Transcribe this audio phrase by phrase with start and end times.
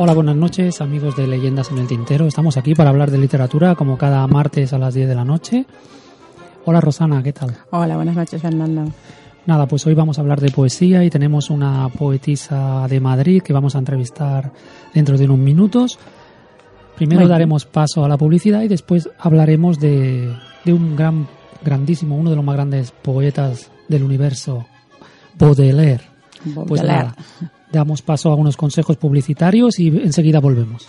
[0.00, 2.26] Hola, buenas noches, amigos de Leyendas en el Tintero.
[2.26, 5.66] Estamos aquí para hablar de literatura, como cada martes a las 10 de la noche.
[6.64, 7.56] Hola, Rosana, ¿qué tal?
[7.70, 8.92] Hola, buenas noches, Fernando.
[9.46, 13.52] Nada, pues hoy vamos a hablar de poesía y tenemos una poetisa de Madrid que
[13.52, 14.52] vamos a entrevistar
[14.94, 15.98] dentro de unos minutos.
[16.94, 20.32] Primero Muy daremos paso a la publicidad y después hablaremos de,
[20.64, 21.26] de un gran,
[21.64, 24.64] grandísimo, uno de los más grandes poetas del universo,
[25.36, 26.04] Baudelaire.
[26.44, 27.04] Pues Baudelaire.
[27.04, 27.16] nada,
[27.72, 30.88] damos paso a unos consejos publicitarios y enseguida volvemos.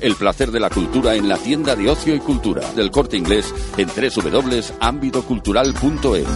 [0.00, 3.54] El placer de la cultura en la tienda de ocio y cultura del corte inglés
[3.76, 6.26] en www.ámbitocultural.es.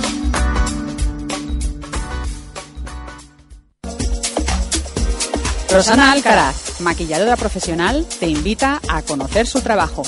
[5.71, 10.03] Rosana Alcaraz, maquilladora profesional, te invita a conocer su trabajo.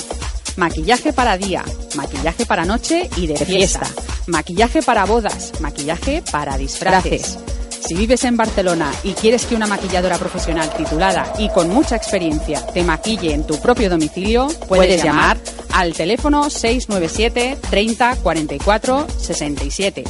[0.57, 1.63] Maquillaje para día,
[1.95, 3.87] maquillaje para noche y de fiesta,
[4.27, 7.37] maquillaje para bodas, maquillaje para disfraces.
[7.85, 12.65] Si vives en Barcelona y quieres que una maquilladora profesional titulada y con mucha experiencia
[12.67, 15.37] te maquille en tu propio domicilio, puedes, llamar
[15.73, 20.03] al teléfono 697 30 44 67.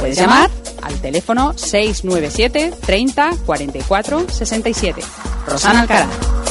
[0.00, 0.50] Puedes llamar
[0.82, 5.02] al teléfono 697 30 44 67.
[5.46, 6.41] Rosana Alcaraz.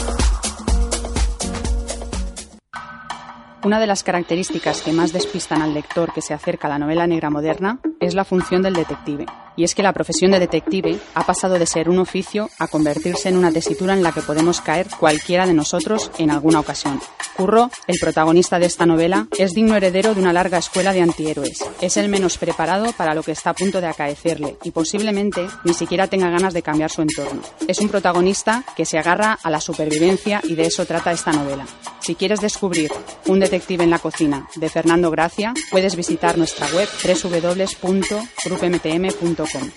[3.64, 7.06] Una de las características que más despistan al lector que se acerca a la novela
[7.06, 9.28] negra moderna es la función del detective.
[9.56, 13.30] Y es que la profesión de detective ha pasado de ser un oficio a convertirse
[13.30, 17.00] en una tesitura en la que podemos caer cualquiera de nosotros en alguna ocasión.
[17.38, 21.64] Curro, el protagonista de esta novela, es digno heredero de una larga escuela de antihéroes.
[21.82, 25.74] Es el menos preparado para lo que está a punto de acaecerle y posiblemente ni
[25.74, 27.42] siquiera tenga ganas de cambiar su entorno.
[27.68, 31.68] Es un protagonista que se agarra a la supervivencia y de eso trata esta novela.
[32.00, 32.92] Si quieres descubrir
[33.28, 39.70] Un detective en la cocina de Fernando Gracia, puedes visitar nuestra web www.grupmtm.com.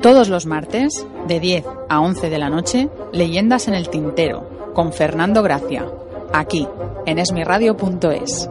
[0.00, 4.94] Todos los martes, de 10 a 11 de la noche, Leyendas en el Tintero, con
[4.94, 5.86] Fernando Gracia,
[6.32, 6.66] aquí,
[7.04, 8.48] en esmiradio.es.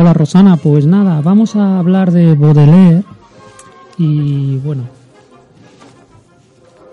[0.00, 3.02] Hola Rosana, pues nada, vamos a hablar de Baudelaire
[3.98, 4.84] y bueno,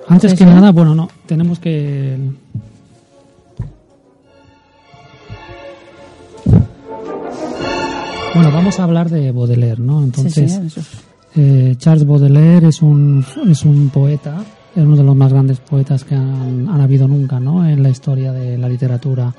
[0.07, 2.17] antes que nada, bueno, no, tenemos que...
[8.33, 10.03] Bueno, vamos a hablar de Baudelaire, ¿no?
[10.03, 10.81] Entonces, sí, sí, eso.
[11.35, 14.43] eh, Charles Baudelaire es un, es un poeta,
[14.75, 17.65] es uno de los más grandes poetas que han, han habido nunca, ¿no?
[17.67, 19.31] En la historia de la literatura.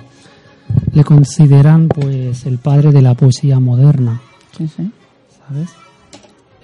[0.92, 4.20] Le consideran, pues, el padre de la poesía moderna.
[4.56, 4.90] Sí, sí.
[5.46, 5.70] ¿sabes?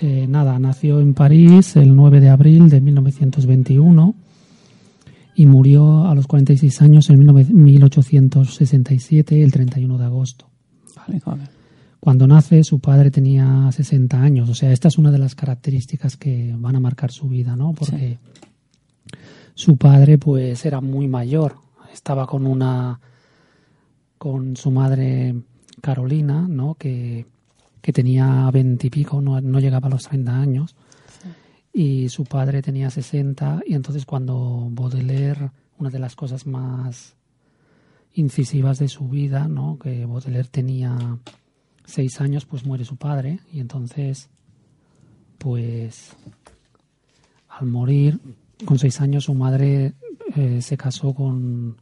[0.00, 4.14] Eh, nada, nació en París el 9 de abril de 1921
[5.36, 10.46] y murió a los 46 años en 19- 1867, el 31 de agosto.
[10.96, 11.20] Vale.
[12.00, 14.48] Cuando nace, su padre tenía 60 años.
[14.48, 17.72] O sea, esta es una de las características que van a marcar su vida, ¿no?
[17.72, 18.18] Porque
[19.54, 21.54] su padre, pues, era muy mayor.
[21.92, 22.98] Estaba con una.
[24.22, 25.34] Con su madre
[25.80, 26.76] Carolina, ¿no?
[26.76, 27.26] Que,
[27.80, 30.76] que tenía 20 y pico, no, no llegaba a los 30 años
[31.72, 37.16] y su padre tenía 60 y entonces cuando Baudelaire, una de las cosas más
[38.14, 39.76] incisivas de su vida, ¿no?
[39.76, 41.18] que Baudelaire tenía
[41.84, 44.30] seis años, pues muere su padre y entonces,
[45.38, 46.16] pues
[47.48, 48.20] al morir
[48.64, 49.94] con seis años su madre
[50.36, 51.76] eh, se casó con,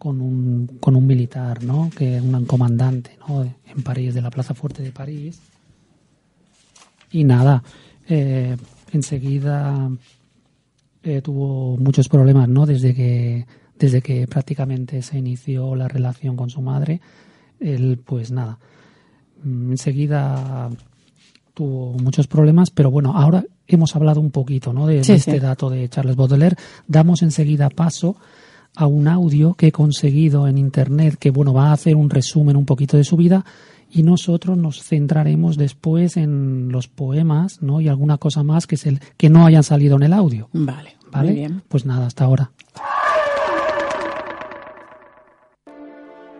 [0.00, 1.90] con, un, con un militar, ¿no?
[1.94, 3.42] que un comandante ¿no?
[3.42, 5.38] en París, de la Plaza Fuerte de París.
[7.12, 7.62] Y nada,
[8.08, 8.56] eh,
[8.92, 9.90] enseguida
[11.02, 12.64] eh, tuvo muchos problemas, ¿no?
[12.64, 13.46] Desde que,
[13.78, 17.02] desde que prácticamente se inició la relación con su madre,
[17.60, 18.58] él, pues nada,
[19.44, 20.70] mm, enseguida
[21.52, 24.86] tuvo muchos problemas, pero bueno, ahora hemos hablado un poquito, ¿no?
[24.86, 26.56] De, este dato de Charles Baudelaire.
[26.86, 28.16] Damos enseguida paso
[28.76, 32.56] a un audio que he conseguido en internet que bueno va a hacer un resumen
[32.56, 33.44] un poquito de su vida
[33.90, 37.80] y nosotros nos centraremos después en los poemas ¿no?
[37.80, 40.48] y alguna cosa más que, el, que no hayan salido en el audio.
[40.52, 41.30] Vale, ¿Vale?
[41.30, 41.62] Muy bien.
[41.68, 42.52] Pues nada, hasta ahora.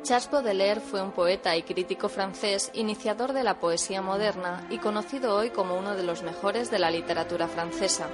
[0.03, 5.37] Charles Baudelaire fue un poeta y crítico francés, iniciador de la poesía moderna y conocido
[5.37, 8.09] hoy como uno de los mejores de la literatura francesa.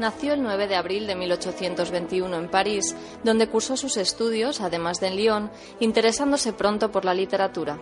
[0.00, 5.08] Nació el 9 de abril de 1821 en París, donde cursó sus estudios, además de
[5.08, 7.78] en Lyon, interesándose pronto por la literatura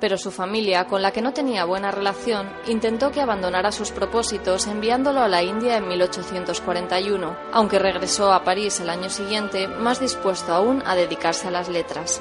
[0.00, 4.66] pero su familia, con la que no tenía buena relación, intentó que abandonara sus propósitos
[4.66, 10.52] enviándolo a la India en 1841, aunque regresó a París el año siguiente más dispuesto
[10.52, 12.20] aún a dedicarse a las letras.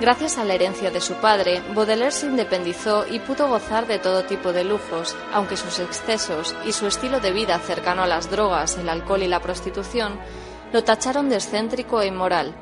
[0.00, 4.24] Gracias a la herencia de su padre, Baudelaire se independizó y pudo gozar de todo
[4.24, 8.78] tipo de lujos, aunque sus excesos y su estilo de vida cercano a las drogas,
[8.78, 10.20] el alcohol y la prostitución
[10.72, 12.54] lo tacharon de excéntrico e inmoral,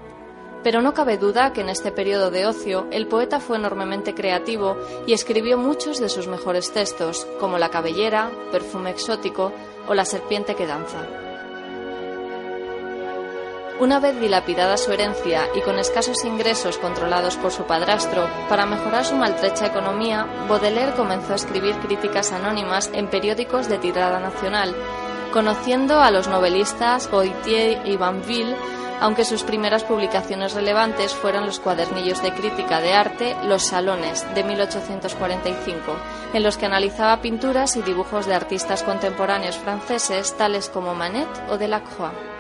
[0.63, 4.79] pero no cabe duda que en este periodo de ocio el poeta fue enormemente creativo
[5.07, 9.53] y escribió muchos de sus mejores textos, como La cabellera, Perfume exótico
[9.87, 11.26] o La serpiente que danza.
[13.79, 19.05] Una vez dilapidada su herencia y con escasos ingresos controlados por su padrastro, para mejorar
[19.05, 24.75] su maltrecha economía, Baudelaire comenzó a escribir críticas anónimas en periódicos de tirada nacional,
[25.31, 28.57] conociendo a los novelistas Goitier y Banville
[29.01, 34.43] aunque sus primeras publicaciones relevantes fueron los cuadernillos de crítica de arte Los Salones de
[34.43, 35.97] 1845,
[36.33, 41.59] en los que analizaba pinturas y dibujos de artistas contemporáneos franceses tales como Manet o
[41.59, 42.36] Delacroix.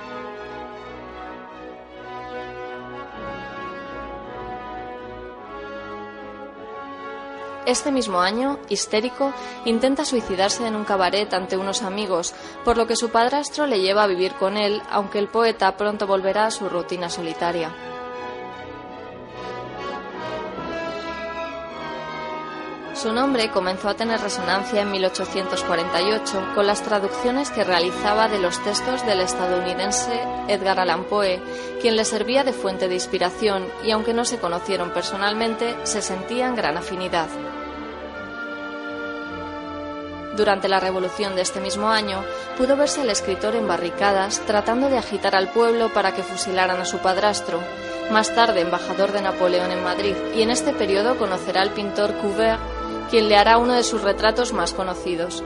[7.66, 9.32] Este mismo año, histérico,
[9.64, 12.32] intenta suicidarse en un cabaret ante unos amigos,
[12.64, 16.06] por lo que su padrastro le lleva a vivir con él, aunque el poeta pronto
[16.06, 17.95] volverá a su rutina solitaria.
[22.96, 28.62] Su nombre comenzó a tener resonancia en 1848 con las traducciones que realizaba de los
[28.64, 31.42] textos del estadounidense Edgar Allan Poe,
[31.82, 36.56] quien le servía de fuente de inspiración y aunque no se conocieron personalmente, se sentían
[36.56, 37.28] gran afinidad.
[40.34, 42.24] Durante la revolución de este mismo año,
[42.56, 46.86] pudo verse al escritor en barricadas tratando de agitar al pueblo para que fusilaran a
[46.86, 47.60] su padrastro,
[48.10, 52.75] más tarde embajador de Napoleón en Madrid, y en este periodo conocerá al pintor Couvert,
[53.10, 55.42] quien le hará uno de sus retratos más conocidos.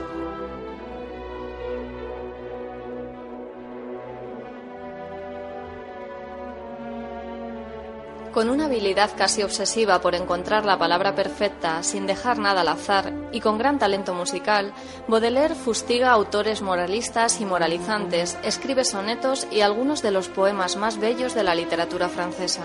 [8.33, 13.13] Con una habilidad casi obsesiva por encontrar la palabra perfecta sin dejar nada al azar
[13.33, 14.73] y con gran talento musical,
[15.09, 21.35] Baudelaire fustiga autores moralistas y moralizantes, escribe sonetos y algunos de los poemas más bellos
[21.35, 22.63] de la literatura francesa.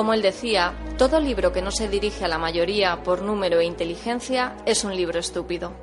[0.00, 3.66] Como él decía, todo libro que no se dirige a la mayoría por número e
[3.66, 5.74] inteligencia es un libro estúpido.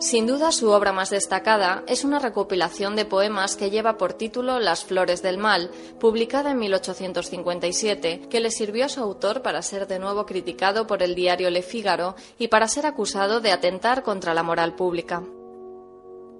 [0.00, 4.58] Sin duda su obra más destacada es una recopilación de poemas que lleva por título
[4.58, 9.86] Las Flores del Mal, publicada en 1857, que le sirvió a su autor para ser
[9.86, 14.34] de nuevo criticado por el diario Le Figaro y para ser acusado de atentar contra
[14.34, 15.22] la moral pública.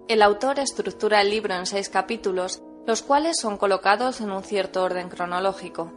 [0.09, 4.83] El autor estructura el libro en seis capítulos, los cuales son colocados en un cierto
[4.83, 5.93] orden cronológico.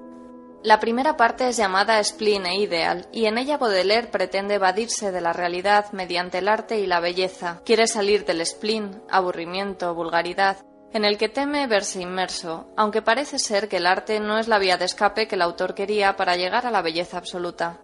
[0.62, 5.20] La primera parte es llamada Spleen e Ideal, y en ella Baudelaire pretende evadirse de
[5.20, 7.62] la realidad mediante el arte y la belleza.
[7.66, 10.58] Quiere salir del spleen, aburrimiento, vulgaridad,
[10.94, 14.60] en el que teme verse inmerso, aunque parece ser que el arte no es la
[14.60, 17.83] vía de escape que el autor quería para llegar a la belleza absoluta.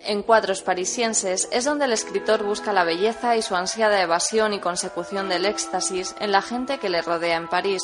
[0.00, 4.60] En Cuadros parisienses es donde el escritor busca la belleza y su ansiada evasión y
[4.60, 7.82] consecución del éxtasis en la gente que le rodea en París,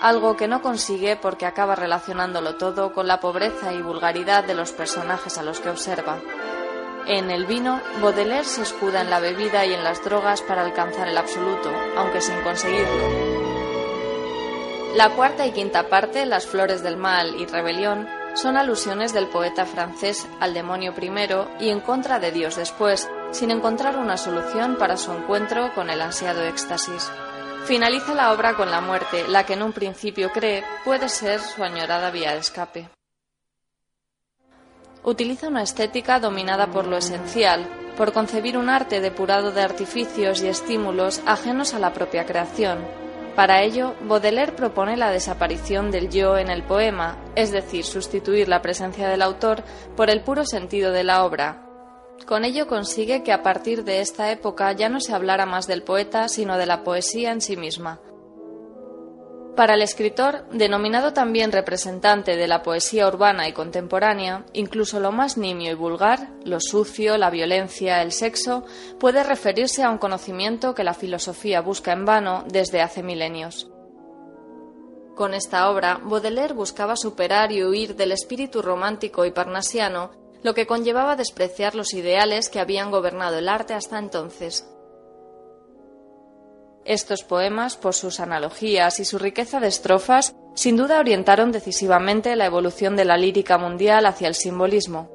[0.00, 4.72] algo que no consigue porque acaba relacionándolo todo con la pobreza y vulgaridad de los
[4.72, 6.20] personajes a los que observa.
[7.06, 11.08] En el vino, Baudelaire se escuda en la bebida y en las drogas para alcanzar
[11.08, 13.38] el absoluto, aunque sin conseguirlo.
[14.94, 19.66] La cuarta y quinta parte, Las flores del mal y rebelión, son alusiones del poeta
[19.66, 24.96] francés al demonio primero y en contra de Dios después, sin encontrar una solución para
[24.96, 27.10] su encuentro con el ansiado éxtasis.
[27.64, 31.62] Finaliza la obra con la muerte, la que en un principio cree puede ser su
[31.62, 32.90] añorada vía de escape
[35.08, 37.66] utiliza una estética dominada por lo esencial,
[37.96, 42.78] por concebir un arte depurado de artificios y estímulos ajenos a la propia creación.
[43.38, 48.62] Para ello, Baudelaire propone la desaparición del yo en el poema, es decir, sustituir la
[48.62, 49.62] presencia del autor
[49.96, 51.64] por el puro sentido de la obra.
[52.26, 55.84] Con ello consigue que a partir de esta época ya no se hablara más del
[55.84, 58.00] poeta, sino de la poesía en sí misma.
[59.58, 65.36] Para el escritor, denominado también representante de la poesía urbana y contemporánea, incluso lo más
[65.36, 68.64] nimio y vulgar, lo sucio, la violencia, el sexo,
[69.00, 73.68] puede referirse a un conocimiento que la filosofía busca en vano desde hace milenios.
[75.16, 80.12] Con esta obra, Baudelaire buscaba superar y huir del espíritu romántico y parnasiano,
[80.44, 84.67] lo que conllevaba despreciar los ideales que habían gobernado el arte hasta entonces.
[86.88, 92.46] Estos poemas, por sus analogías y su riqueza de estrofas, sin duda orientaron decisivamente la
[92.46, 95.10] evolución de la lírica mundial hacia el simbolismo.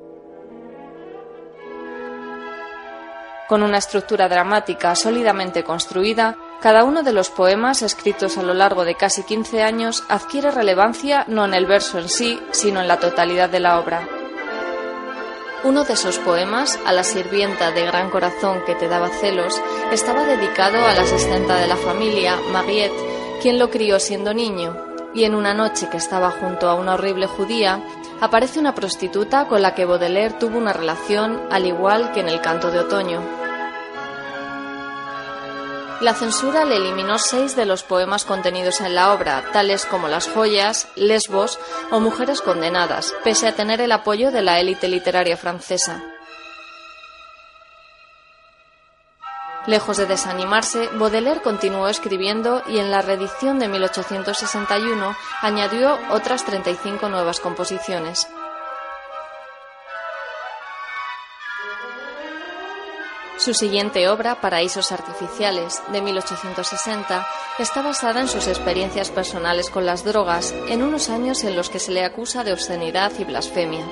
[3.50, 8.86] Con una estructura dramática sólidamente construida, cada uno de los poemas escritos a lo largo
[8.86, 13.00] de casi 15 años adquiere relevancia no en el verso en sí, sino en la
[13.00, 14.08] totalidad de la obra.
[15.63, 19.62] Uno de esos poemas, a la sirvienta de gran corazón que te daba celos,
[19.93, 22.91] estaba dedicado a la asistenta de la familia, Mariette,
[23.41, 24.75] quien lo crió siendo niño,
[25.13, 27.82] y en una noche que estaba junto a una horrible judía,
[28.20, 32.41] aparece una prostituta con la que Baudelaire tuvo una relación al igual que en el
[32.41, 33.43] canto de otoño.
[36.02, 40.28] La censura le eliminó seis de los poemas contenidos en la obra, tales como Las
[40.28, 41.60] joyas, Lesbos
[41.92, 46.04] o Mujeres condenadas, pese a tener el apoyo de la élite literaria francesa.
[49.66, 57.08] Lejos de desanimarse, Baudelaire continuó escribiendo y en la reedición de 1861 añadió otras 35
[57.08, 58.28] nuevas composiciones.
[63.38, 70.04] Su siguiente obra, Paraísos Artificiales, de 1860, está basada en sus experiencias personales con las
[70.04, 73.86] drogas en unos años en los que se le acusa de obscenidad y blasfemia.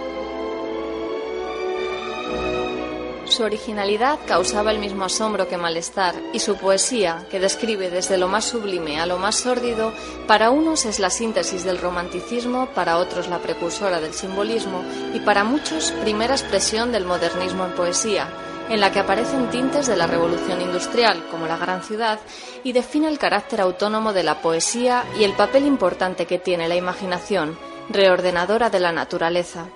[3.26, 8.28] Su originalidad causaba el mismo asombro que malestar, y su poesía, que describe desde lo
[8.28, 9.94] más sublime a lo más sórdido,
[10.28, 14.84] para unos es la síntesis del romanticismo, para otros la precursora del simbolismo,
[15.14, 18.28] y para muchos primera expresión del modernismo en poesía,
[18.72, 22.20] en la que aparecen tintes de la revolución industrial, como la gran ciudad,
[22.64, 26.76] y define el carácter autónomo de la poesía y el papel importante que tiene la
[26.76, 27.58] imaginación,
[27.90, 29.68] reordenadora de la naturaleza.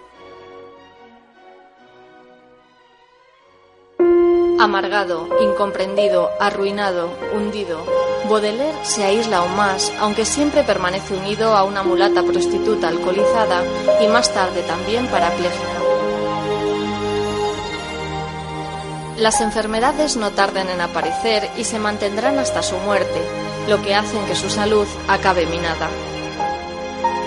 [4.57, 7.85] Amargado, incomprendido, arruinado, hundido,
[8.29, 13.61] Baudelaire se aísla aún más, aunque siempre permanece unido a una mulata prostituta alcoholizada
[14.01, 15.84] y más tarde también parapléjica.
[19.17, 23.21] Las enfermedades no tardan en aparecer y se mantendrán hasta su muerte,
[23.69, 25.89] lo que hace que su salud acabe minada.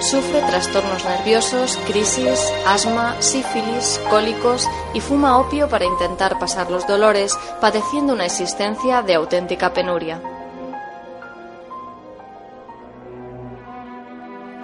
[0.00, 7.36] Sufre trastornos nerviosos, crisis, asma, sífilis, cólicos y fuma opio para intentar pasar los dolores,
[7.60, 10.20] padeciendo una existencia de auténtica penuria.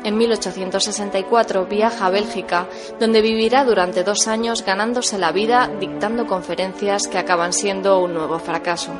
[0.04, 2.68] En 1864 viaja a Bélgica,
[3.00, 8.38] donde vivirá durante dos años ganándose la vida dictando conferencias que acaban siendo un nuevo
[8.38, 8.92] fracaso.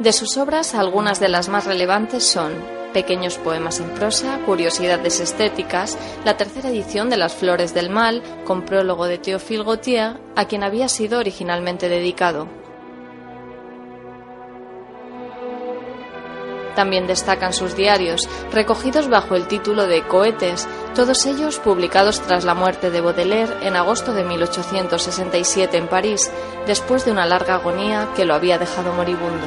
[0.00, 2.52] De sus obras, algunas de las más relevantes son
[2.92, 8.64] Pequeños poemas en prosa, Curiosidades estéticas, la tercera edición de Las Flores del Mal, con
[8.64, 12.63] prólogo de Théophile Gautier, a quien había sido originalmente dedicado.
[16.74, 22.54] También destacan sus diarios, recogidos bajo el título de Cohetes, todos ellos publicados tras la
[22.54, 26.30] muerte de Baudelaire en agosto de 1867 en París,
[26.66, 29.46] después de una larga agonía que lo había dejado moribundo.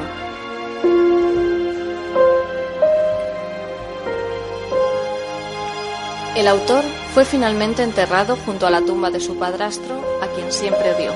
[6.38, 10.94] El autor fue finalmente enterrado junto a la tumba de su padrastro, a quien siempre
[10.94, 11.10] odió.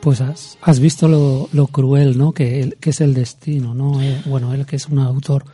[0.00, 1.08] Pues has, visto
[1.52, 2.32] lo, cruel, ¿no?
[2.32, 4.00] Que, que, es el destino, ¿no?
[4.00, 5.44] Eh, bueno, él que es un autor,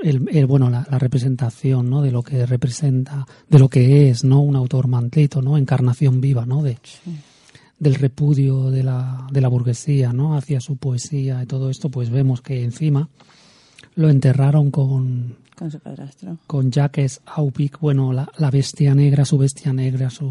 [0.00, 2.00] el, bueno, la, representación, ¿no?
[2.00, 4.40] De lo que representa, de lo que es, ¿no?
[4.40, 5.58] Un autor mantlito, ¿no?
[5.58, 6.62] Encarnación viva, ¿no?
[6.62, 6.78] De,
[7.80, 10.36] Del repudio de la, de la burguesía, ¿no?
[10.36, 13.08] Hacia su poesía y todo esto, pues vemos que encima
[13.96, 15.36] lo enterraron con...
[15.56, 16.38] Con su padrastro.
[16.46, 20.30] Con Jacques Aupic, bueno, la, la bestia negra, su bestia negra, su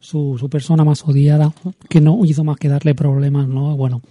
[0.00, 1.52] su, su persona más odiada,
[1.88, 3.76] que no hizo más que darle problemas, ¿no?
[3.76, 4.02] Bueno,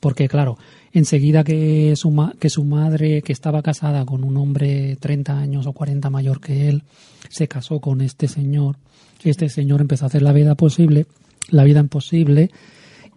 [0.00, 0.58] porque claro,
[0.92, 5.72] enseguida que su, que su madre, que estaba casada con un hombre 30 años o
[5.72, 6.82] 40 mayor que él,
[7.28, 8.76] se casó con este señor,
[9.22, 11.06] este señor empezó a hacer la vida posible,
[11.50, 12.50] la vida imposible,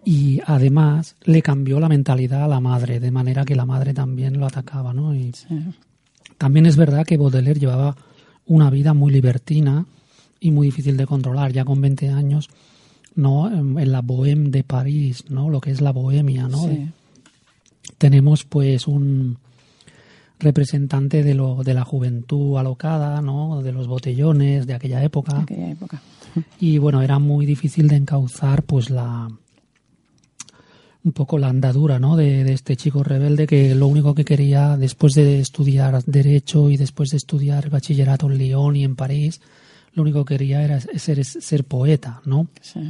[0.04, 4.38] y además le cambió la mentalidad a la madre, de manera que la madre también
[4.38, 5.14] lo atacaba, ¿no?
[5.14, 5.32] Y
[6.38, 7.96] también es verdad que Baudelaire llevaba
[8.46, 9.84] una vida muy libertina,
[10.40, 11.52] y muy difícil de controlar.
[11.52, 12.48] Ya con 20 años,
[13.14, 13.48] ¿no?
[13.50, 15.50] En, la Bohème de París, ¿no?
[15.50, 16.68] Lo que es la bohemia, ¿no?
[17.96, 19.38] tenemos pues un
[20.38, 23.62] representante de lo de la juventud alocada, ¿no?
[23.62, 25.40] De los botellones de aquella época.
[25.40, 26.02] aquella época.
[26.60, 29.28] Y bueno, era muy difícil de encauzar pues la
[31.04, 32.16] un poco la andadura ¿no?
[32.16, 36.76] de, de, este chico rebelde que lo único que quería después de estudiar derecho y
[36.76, 39.40] después de estudiar bachillerato en Lyon y en París
[39.98, 42.48] lo único que quería era ser, ser poeta, ¿no?
[42.62, 42.80] Sí.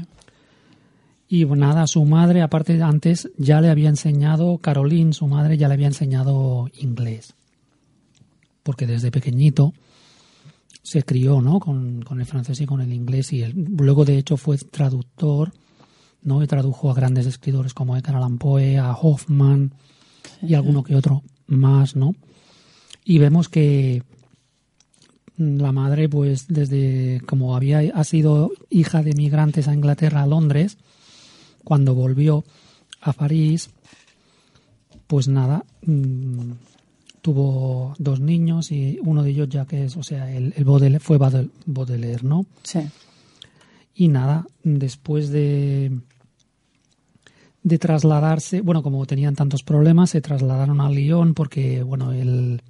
[1.30, 5.74] Y nada, su madre, aparte antes, ya le había enseñado, Caroline, su madre, ya le
[5.74, 7.34] había enseñado inglés.
[8.62, 9.74] Porque desde pequeñito
[10.82, 11.60] se crió, ¿no?
[11.60, 13.32] Con, el francés y con el inglés.
[13.32, 15.52] Y luego, de hecho, fue traductor,
[16.22, 16.42] ¿no?
[16.42, 19.74] Y tradujo a grandes escritores como Edgar Allan Poe, a Hoffman
[20.40, 22.14] y alguno que otro más, ¿no?
[23.04, 24.02] Y vemos que
[25.38, 30.76] la madre, pues desde como había ha sido hija de migrantes a Inglaterra, a Londres,
[31.64, 32.44] cuando volvió
[33.00, 33.70] a París,
[35.06, 36.52] pues nada, mm,
[37.22, 41.18] tuvo dos niños y uno de ellos ya que es, o sea, el, el fue
[41.18, 42.44] Baudelaire, ¿no?
[42.64, 42.80] Sí.
[43.94, 45.92] Y nada, después de
[47.62, 52.62] de trasladarse, bueno, como tenían tantos problemas, se trasladaron a Lyon porque, bueno, el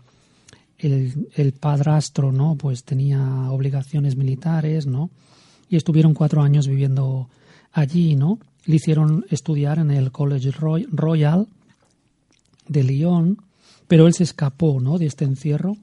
[0.78, 2.56] el, padrastro, ¿no?
[2.56, 5.10] Pues tenía obligaciones militares, ¿no?
[5.68, 7.28] Y estuvieron cuatro años viviendo
[7.72, 8.38] allí, ¿no?
[8.64, 11.48] Le hicieron estudiar en el College Royal
[12.68, 13.38] de Lyon,
[13.88, 14.98] pero él se escapó, ¿no?
[14.98, 15.76] De este encierro.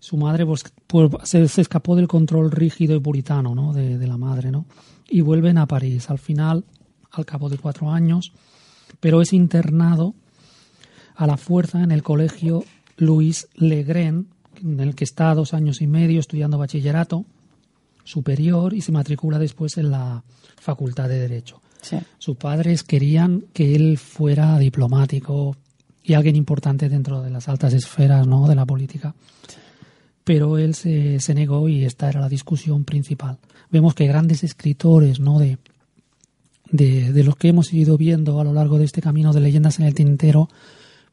[0.00, 3.72] Su madre pues, pues se, escapó del control rígido y puritano, ¿no?
[3.72, 4.66] De, de la madre, ¿no?
[5.08, 6.10] Y vuelven a París.
[6.10, 6.64] Al final,
[7.12, 8.32] al cabo de cuatro años,
[8.98, 10.14] pero es internado
[11.14, 12.64] a la fuerza en el colegio
[12.96, 14.28] Luis Legren,
[14.62, 17.24] en el que está dos años y medio estudiando bachillerato
[18.04, 20.22] superior y se matricula después en la
[20.56, 21.60] Facultad de Derecho.
[22.18, 25.56] Sus padres querían que él fuera diplomático
[26.04, 28.46] y alguien importante dentro de las altas esferas ¿no?
[28.46, 29.14] de la política.
[30.24, 33.38] Pero él se, se, negó y esta era la discusión principal.
[33.70, 35.40] Vemos que grandes escritores ¿no?
[35.40, 35.58] de,
[36.70, 39.80] de, de los que hemos ido viendo a lo largo de este camino de leyendas
[39.80, 40.48] en el tintero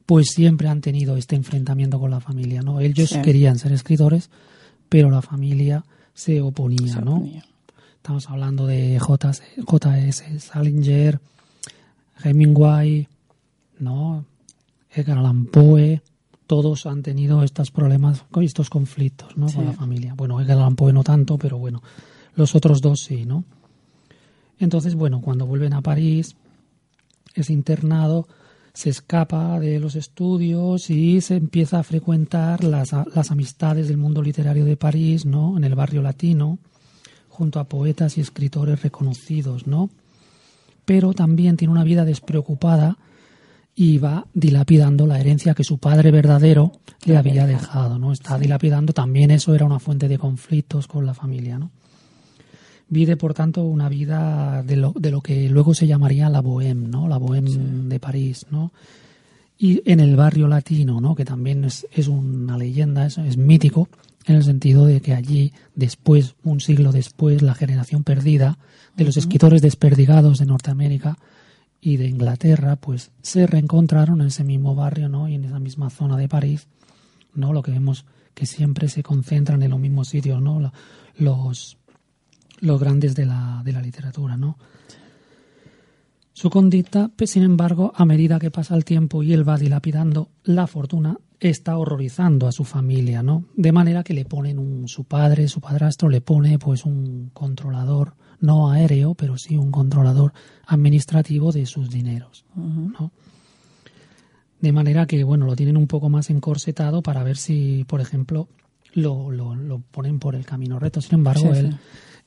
[0.10, 2.80] pues siempre han tenido este enfrentamiento con la familia, ¿no?
[2.80, 4.32] Ellos querían ser escritores,
[4.90, 7.30] pero la familia se oponía, ¿no?
[7.96, 10.40] Estamos hablando de J.S.
[10.40, 11.20] Salinger,
[12.24, 13.08] Hemingway,
[13.78, 14.26] ¿no?
[14.90, 16.02] Edgar Allan Poe,
[16.48, 19.46] todos han tenido estos problemas, estos conflictos, ¿no?
[19.46, 20.16] Con la familia.
[20.16, 21.84] Bueno, Edgar Allan Poe no tanto, pero bueno,
[22.34, 23.44] los otros dos sí, ¿no?
[24.58, 26.36] Entonces, bueno, cuando vuelven a París,
[27.36, 28.28] es internado
[28.80, 34.22] se escapa de los estudios y se empieza a frecuentar las, las amistades del mundo
[34.22, 35.58] literario de París, ¿no?
[35.58, 36.60] En el barrio latino,
[37.28, 39.90] junto a poetas y escritores reconocidos, ¿no?
[40.86, 42.98] Pero también tiene una vida despreocupada
[43.76, 46.72] y va dilapidando la herencia que su padre verdadero
[47.04, 48.14] le había dejado, ¿no?
[48.14, 51.72] Está dilapidando, también eso era una fuente de conflictos con la familia, ¿no?
[52.90, 56.90] Vive, por tanto, una vida de lo, de lo que luego se llamaría la bohème,
[56.90, 57.08] ¿no?
[57.08, 58.72] La bohème de París, ¿no?
[59.58, 61.14] Y en el barrio latino, ¿no?
[61.14, 63.90] Que también es, es una leyenda, es, es mítico,
[64.26, 68.58] en el sentido de que allí, después, un siglo después, la generación perdida
[68.96, 71.18] de los escritores desperdigados de Norteamérica
[71.82, 75.28] y de Inglaterra, pues se reencontraron en ese mismo barrio, ¿no?
[75.28, 76.68] Y en esa misma zona de París,
[77.34, 77.54] ¿no?
[77.54, 80.72] Lo que vemos que siempre se concentran en los mismos sitios, ¿no?
[81.18, 81.79] Los
[82.62, 84.58] los grandes de la, de la literatura, ¿no?
[86.34, 90.30] Su conducta, pues, sin embargo, a medida que pasa el tiempo y él va dilapidando
[90.46, 93.44] la fortuna, está horrorizando a su familia, ¿no?
[93.58, 98.14] De manera que le ponen un, su padre, su padrastro le pone pues un controlador,
[98.40, 100.32] no aéreo, pero sí un controlador
[100.66, 103.12] administrativo de sus dineros, ¿no?
[104.62, 108.48] De manera que, bueno, lo tienen un poco más encorsetado para ver si, por ejemplo,
[108.94, 111.02] lo, lo, lo ponen por el camino recto.
[111.02, 111.78] Sin embargo, él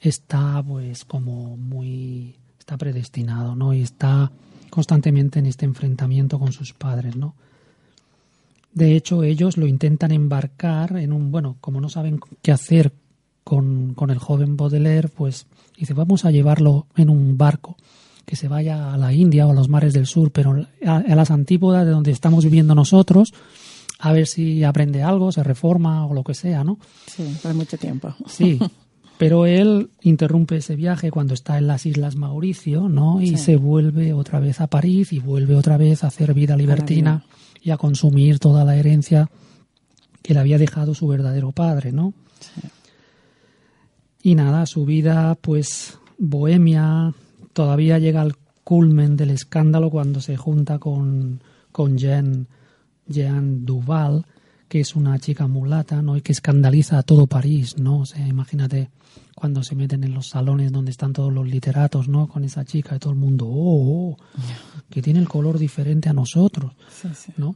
[0.03, 3.73] está pues como muy, está predestinado, ¿no?
[3.73, 4.33] Y está
[4.69, 7.35] constantemente en este enfrentamiento con sus padres, ¿no?
[8.75, 12.93] De hecho, ellos lo intentan embarcar en un, bueno, como no saben qué hacer
[13.45, 17.77] con, con el joven Baudelaire, pues dice, vamos a llevarlo en un barco
[18.25, 21.15] que se vaya a la India o a los mares del sur, pero a, a
[21.15, 23.35] las antípodas de donde estamos viviendo nosotros,
[23.99, 26.79] a ver si aprende algo, se reforma o lo que sea, ¿no?
[27.07, 28.15] Sí, hay mucho tiempo.
[28.27, 28.59] Sí,
[29.23, 33.21] pero él interrumpe ese viaje cuando está en las Islas Mauricio, ¿no?
[33.21, 33.37] Y Sí.
[33.37, 37.25] se vuelve otra vez a París y vuelve otra vez a hacer vida libertina
[37.63, 39.31] y a consumir toda la herencia
[40.23, 42.15] que le había dejado su verdadero padre, ¿no?
[44.23, 47.13] Y nada, su vida, pues, bohemia,
[47.53, 52.47] todavía llega al culmen del escándalo cuando se junta con, con Jean,
[53.07, 54.27] Jean Duval,
[54.73, 56.17] que es una chica mulata, ¿no?
[56.17, 57.99] Y que escandaliza a todo París, ¿no?
[57.99, 58.89] O sea, imagínate
[59.35, 62.27] cuando se meten en los salones donde están todos los literatos, ¿no?
[62.27, 64.17] Con esa chica y todo el mundo, oh, oh,
[64.89, 67.33] que tiene el color diferente a nosotros, Sí, sí.
[67.37, 67.55] ¿no?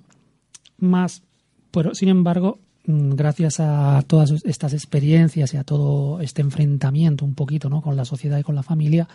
[0.76, 1.22] Más,
[1.70, 7.34] pero sin embargo, mm, gracias a todas estas experiencias y a todo este enfrentamiento un
[7.34, 7.80] poquito, ¿no?
[7.80, 9.08] Con la sociedad y con la familia,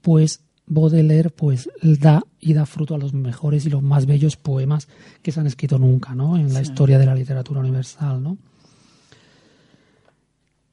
[0.00, 4.88] pues Baudelaire pues da y da fruto a los mejores y los más bellos poemas
[5.22, 6.36] que se han escrito nunca, ¿no?
[6.36, 8.38] En la historia de la literatura universal, ¿no?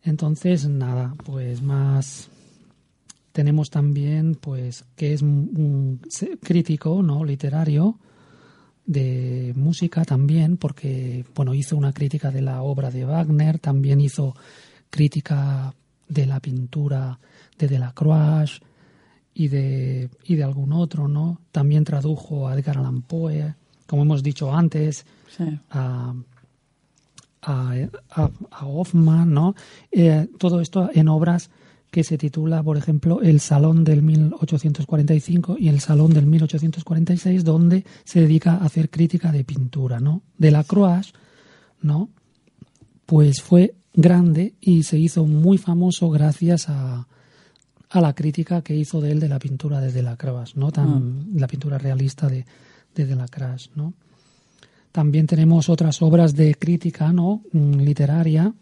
[0.03, 2.29] Entonces, nada, pues más
[3.31, 6.01] tenemos también pues que es un,
[6.41, 7.23] crítico, ¿no?
[7.23, 7.99] literario
[8.85, 14.35] de música también, porque bueno, hizo una crítica de la obra de Wagner, también hizo
[14.89, 15.73] crítica
[16.07, 17.19] de la pintura
[17.57, 18.61] de Delacroix
[19.33, 21.39] y de, y de algún otro, ¿no?
[21.51, 23.55] También tradujo a Edgar Allan Poe,
[23.87, 25.43] como hemos dicho antes, Sí.
[25.69, 26.13] a,
[27.41, 27.73] a,
[28.11, 29.55] a- a Hoffman, ¿no?
[29.91, 31.49] Eh, todo esto en obras
[31.91, 37.83] que se titula, por ejemplo, El Salón del 1845 y El Salón del 1846, donde
[38.03, 40.21] se dedica a hacer crítica de pintura, ¿no?
[40.37, 41.13] De la Croix,
[41.81, 42.09] ¿no?
[43.05, 47.07] Pues fue grande y se hizo muy famoso gracias a,
[47.89, 50.71] a la crítica que hizo de él de la pintura de Delacroix, ¿no?
[50.71, 52.45] Tan, La pintura realista de,
[52.93, 53.93] de Delacroix, ¿no?
[54.91, 57.43] También tenemos otras obras de crítica ¿no?
[57.51, 58.53] Mm, literaria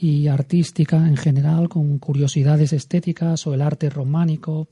[0.00, 4.68] y artística en general, con curiosidades estéticas o el arte románico.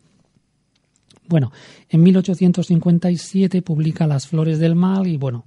[1.28, 1.50] Bueno,
[1.88, 5.44] en 1857 publica Las Flores del Mal y, bueno,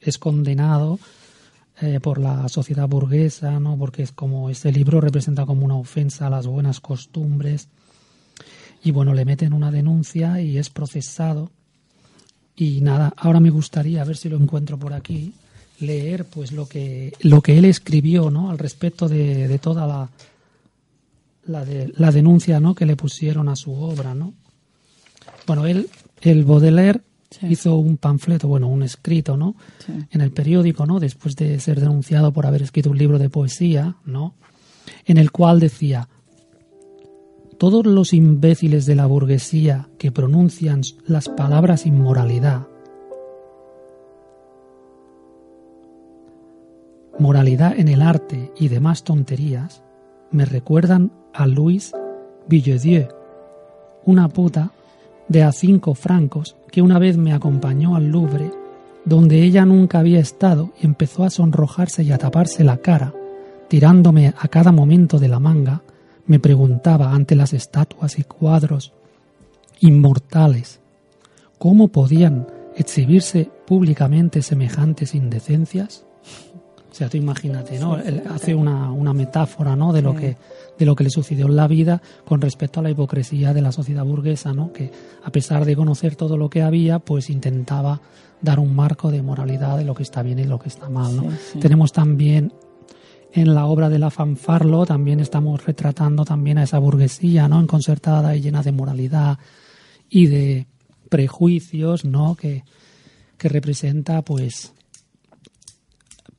[0.00, 0.98] es condenado
[1.82, 3.76] eh, por la sociedad burguesa, ¿no?
[3.76, 7.68] porque es como este libro representa como una ofensa a las buenas costumbres.
[8.84, 11.50] Y bueno, le meten una denuncia y es procesado.
[12.56, 15.34] Y nada, ahora me gustaría, a ver si lo encuentro por aquí,
[15.80, 18.50] leer pues lo que, lo que él escribió ¿no?
[18.50, 19.86] al respecto de, toda
[21.46, 21.64] la,
[21.96, 22.74] la denuncia ¿no?
[22.74, 24.14] que le pusieron a su obra.
[24.14, 24.34] ¿no?
[25.46, 25.88] Bueno, él,
[26.20, 27.00] el Baudelaire
[27.38, 27.46] Sí.
[27.48, 29.56] hizo un panfleto, bueno, un escrito, ¿no?
[29.84, 29.92] Sí.
[30.10, 31.00] En el periódico, ¿no?
[31.00, 34.34] Después de ser denunciado por haber escrito un libro de poesía, ¿no?
[35.06, 36.08] En el cual decía,
[37.58, 42.66] todos los imbéciles de la burguesía que pronuncian las palabras inmoralidad,
[47.18, 49.82] moralidad en el arte y demás tonterías,
[50.32, 51.92] me recuerdan a Louis
[52.48, 53.08] Villedieu,
[54.04, 54.72] una puta
[55.28, 58.50] de a cinco francos que una vez me acompañó al Louvre,
[59.04, 63.14] donde ella nunca había estado y empezó a sonrojarse y a taparse la cara,
[63.68, 65.82] tirándome a cada momento de la manga,
[66.26, 68.92] me preguntaba ante las estatuas y cuadros
[69.80, 70.80] inmortales
[71.58, 76.04] cómo podían exhibirse públicamente semejantes indecencias.
[76.92, 77.96] O sea, tú imagínate, ¿no?
[78.30, 79.92] Hace una, una metáfora, ¿no?
[79.94, 80.18] De lo Sí.
[80.18, 80.36] que
[80.78, 83.72] de lo que le sucedió en la vida con respecto a la hipocresía de la
[83.72, 84.72] sociedad burguesa, ¿no?
[84.72, 84.90] Que
[85.24, 88.00] a pesar de conocer todo lo que había, pues intentaba
[88.40, 91.28] dar un marco de moralidad de lo que está bien y lo que está mal.
[91.60, 92.52] Tenemos también
[93.32, 97.60] en la obra de la fanfarlo también estamos retratando también a esa burguesía, ¿no?
[97.60, 99.38] Enconcertada y llena de moralidad
[100.10, 100.66] y de
[101.08, 102.34] prejuicios, ¿no?
[102.34, 102.64] Que,
[103.38, 104.72] que representa, pues,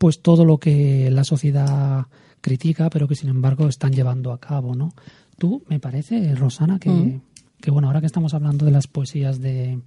[0.03, 2.07] pues todo lo que la sociedad
[2.41, 4.91] critica, pero que sin embargo están llevando a cabo, ¿no?
[5.37, 7.21] Tú, me parece, Rosana, que, Mm.
[7.61, 9.79] que bueno, ahora que estamos hablando de las poesías de,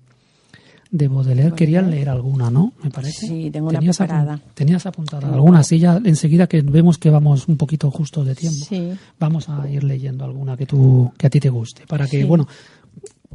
[0.90, 1.54] de Baudelaire.
[1.54, 2.72] Quería leer alguna, ¿no?
[2.82, 3.26] Me parece.
[3.26, 4.40] Sí, tengo una preparada.
[4.54, 8.64] tenías apuntada alguna, sí, ya enseguida que vemos que vamos un poquito justos de tiempo.
[8.64, 8.92] Sí.
[9.20, 12.48] Vamos a ir leyendo alguna que tú que a ti te guste, para que, bueno,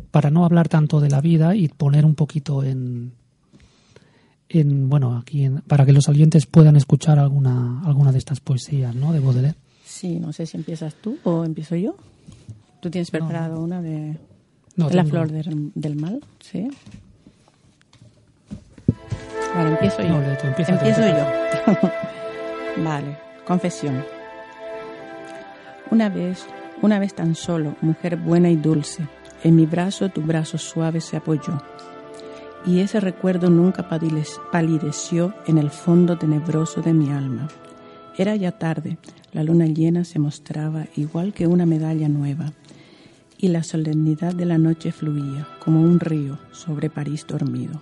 [0.09, 3.11] para no hablar tanto de la vida y poner un poquito en
[4.59, 9.13] en bueno, aquí para que los oyentes puedan escuchar alguna alguna de estas poesías, ¿no?
[9.13, 9.57] de Baudelaire.
[9.85, 11.95] Sí, no sé si empiezas tú o empiezo yo.
[12.79, 14.17] ¿Tú tienes preparado una de,
[14.75, 16.19] La flor del, mal?
[16.39, 16.67] Sí.
[19.53, 20.15] Vale, empiezo yo.
[20.15, 21.83] empiezo yo.
[22.83, 24.03] vale, confesión.
[25.91, 26.45] Una vez,
[26.81, 29.07] una vez tan solo, mujer buena y dulce,
[29.43, 31.61] en mi brazo tu brazo suave se apoyó.
[32.65, 37.47] Y ese recuerdo nunca palideció en el fondo tenebroso de mi alma.
[38.17, 38.97] Era ya tarde,
[39.31, 42.53] la luna llena se mostraba igual que una medalla nueva,
[43.37, 47.81] y la solemnidad de la noche fluía como un río sobre París dormido.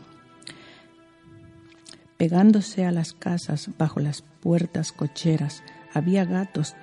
[2.15, 5.63] Pegándose a las casas bajo las puertas cocheras
[5.94, 6.76] había gatos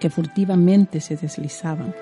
[0.00, 1.94] que furtivamente se deslizaban,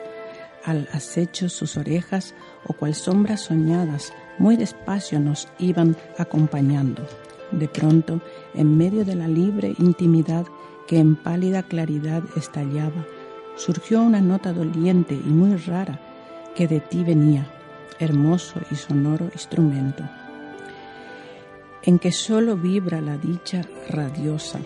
[0.64, 2.34] al acecho sus orejas
[2.66, 7.06] o cual sombras soñadas muy despacio nos iban acompañando.
[7.52, 8.20] De pronto,
[8.54, 10.46] en medio de la libre intimidad
[10.86, 13.06] que en pálida claridad estallaba,
[13.56, 16.00] surgió una nota doliente y muy rara
[16.54, 17.46] que de ti venía,
[17.98, 20.04] hermoso y sonoro instrumento,
[21.82, 24.60] en que solo vibra la dicha radiosa.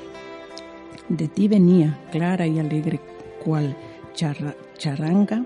[1.08, 3.00] De ti venía, clara y alegre,
[3.44, 3.76] cual
[4.14, 5.44] charanga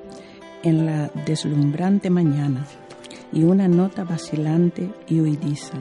[0.62, 2.66] en la deslumbrante mañana,
[3.35, 5.79] y una nota vacilante y huidiza.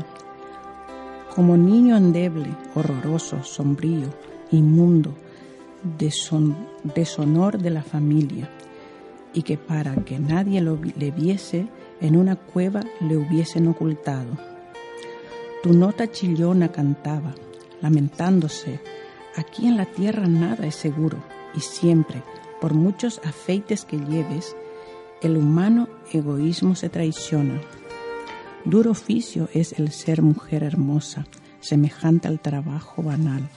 [1.33, 4.09] Como niño endeble, horroroso, sombrío,
[4.51, 5.13] inmundo,
[6.83, 8.49] deshonor de la familia,
[9.33, 11.67] y que para que nadie lo, le viese,
[12.01, 14.37] en una cueva le hubiesen ocultado.
[15.61, 17.33] Tu nota chillona cantaba,
[17.81, 18.79] lamentándose,
[19.35, 21.17] aquí en la tierra nada es seguro,
[21.55, 22.23] y siempre,
[22.59, 24.55] por muchos afeites que lleves,
[25.21, 27.59] el humano egoísmo se traiciona.
[28.65, 31.25] Duro oficio es el ser mujer hermosa,
[31.59, 33.49] semejante al trabajo banal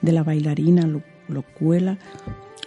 [0.00, 0.88] de la bailarina
[1.28, 1.98] locuela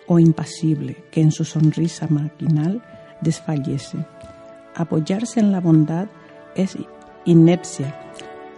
[0.08, 2.84] o impasible que en su sonrisa maquinal
[3.22, 3.98] desfallece.
[4.76, 6.08] Apoyarse en la bondad
[6.56, 6.78] es
[7.26, 7.96] inepcia,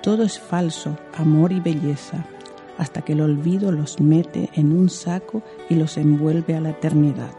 [0.02, 2.26] todo es falso, amor y belleza,
[2.78, 7.32] hasta que el olvido los mete en un saco y los envuelve a la eternidad.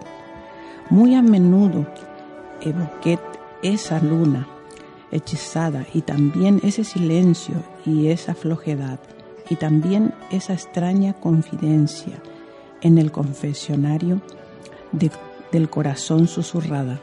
[0.91, 1.87] Muy a menudo
[2.65, 3.19] evoqué
[3.63, 4.47] esa luna
[5.11, 8.99] hechizada y también ese silencio y esa flojedad
[9.51, 12.23] y también esa extraña confidencia
[12.81, 14.21] en el confesionario
[15.53, 17.01] del corazón susurrada.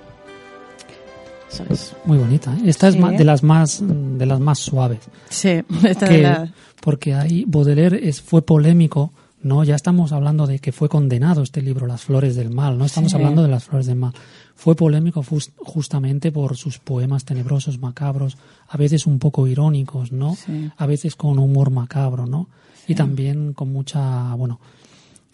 [2.05, 2.53] Muy bonita.
[2.55, 2.61] ¿eh?
[2.65, 4.99] Esta es de las más de las más suaves.
[5.29, 9.63] Sí, esta porque ahí Baudelaire es, fue polémico, no.
[9.63, 12.77] Ya estamos hablando de que fue condenado este libro, Las Flores del Mal.
[12.77, 14.13] No estamos hablando de las Flores del Mal.
[14.55, 15.23] Fue polémico
[15.57, 20.37] justamente por sus poemas tenebrosos, macabros, a veces un poco irónicos, ¿no?
[20.77, 22.49] A veces con humor macabro, ¿no?
[22.87, 24.59] Y también con mucha, bueno,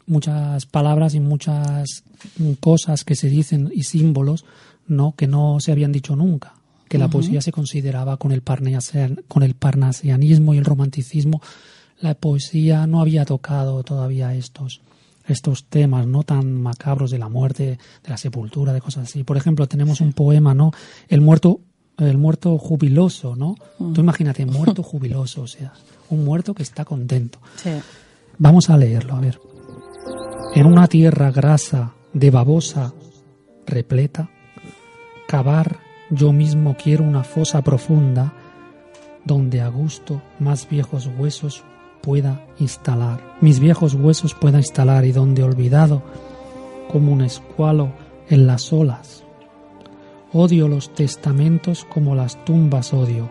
[0.08, 2.04] muchas palabras y muchas
[2.60, 4.46] cosas que se dicen y símbolos,
[4.88, 5.14] ¿no?
[5.16, 6.54] Que no se habían dicho nunca.
[6.88, 8.44] Que la poesía se consideraba con el,
[9.28, 11.42] con el parnasianismo y el romanticismo,
[12.00, 14.82] la poesía no había tocado todavía estos
[15.28, 19.24] estos temas no tan macabros de la muerte, de la sepultura, de cosas así.
[19.24, 20.72] Por ejemplo, tenemos un poema, ¿no?
[21.08, 21.62] El muerto
[21.98, 23.56] el muerto jubiloso, ¿no?
[23.80, 23.94] Mm.
[23.94, 25.74] Tú imagínate, muerto jubiloso, o sea,
[26.10, 27.40] un muerto que está contento.
[27.56, 27.72] Sí.
[28.38, 29.40] Vamos a leerlo, a ver.
[30.54, 32.94] En una tierra grasa, de babosa,
[33.66, 34.30] repleta,
[35.28, 35.80] cavar
[36.10, 38.34] yo mismo quiero una fosa profunda
[39.24, 41.64] donde a gusto más viejos huesos
[42.06, 46.04] pueda instalar, mis viejos huesos pueda instalar y donde olvidado
[46.92, 47.94] como un escualo
[48.30, 49.24] en las olas.
[50.32, 53.28] Odio los testamentos como las tumbas odio.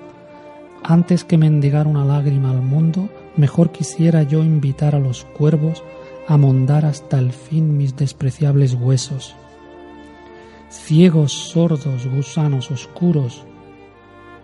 [0.82, 5.84] Antes que mendigar una lágrima al mundo, mejor quisiera yo invitar a los cuervos
[6.26, 9.36] a mondar hasta el fin mis despreciables huesos.
[10.68, 13.44] Ciegos, sordos, gusanos oscuros,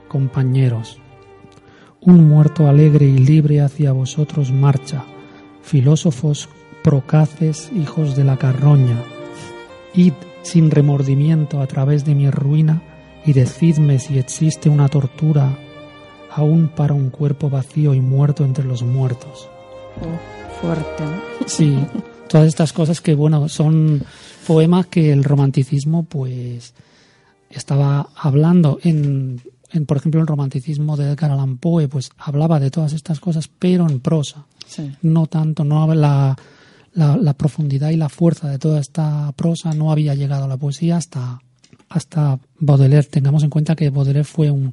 [0.06, 0.99] compañeros,
[2.02, 5.04] un muerto alegre y libre hacia vosotros marcha,
[5.62, 6.48] filósofos
[6.82, 8.96] procaces, hijos de la carroña.
[9.94, 12.82] Id sin remordimiento a través de mi ruina
[13.26, 15.58] y decidme si existe una tortura
[16.30, 19.48] aún para un cuerpo vacío y muerto entre los muertos.
[20.00, 21.04] Oh, fuerte.
[21.46, 21.76] Sí,
[22.28, 24.04] todas estas cosas que, bueno, son
[24.46, 26.74] poemas que el romanticismo, pues,
[27.50, 32.70] estaba hablando en en, por ejemplo, el romanticismo de Edgar Allan Poe, pues hablaba de
[32.70, 34.46] todas estas cosas, pero en prosa.
[35.02, 36.36] No tanto, no la,
[36.94, 40.56] la, la, profundidad y la fuerza de toda esta prosa no había llegado a la
[40.56, 41.40] poesía hasta,
[41.88, 43.08] hasta Baudelaire.
[43.08, 44.72] Tengamos en cuenta que Baudelaire fue un,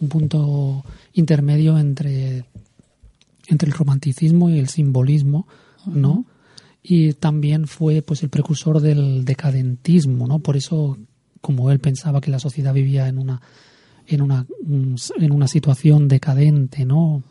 [0.00, 2.44] un punto intermedio entre,
[3.48, 5.46] entre el romanticismo y el simbolismo,
[5.86, 6.24] ¿no?
[6.82, 10.40] Y también fue pues el precursor del decadentismo, ¿no?
[10.40, 10.98] Por eso,
[11.40, 13.40] como él pensaba que la sociedad vivía en una
[14.06, 14.46] en una
[15.18, 17.22] en una situación decadente, ¿no?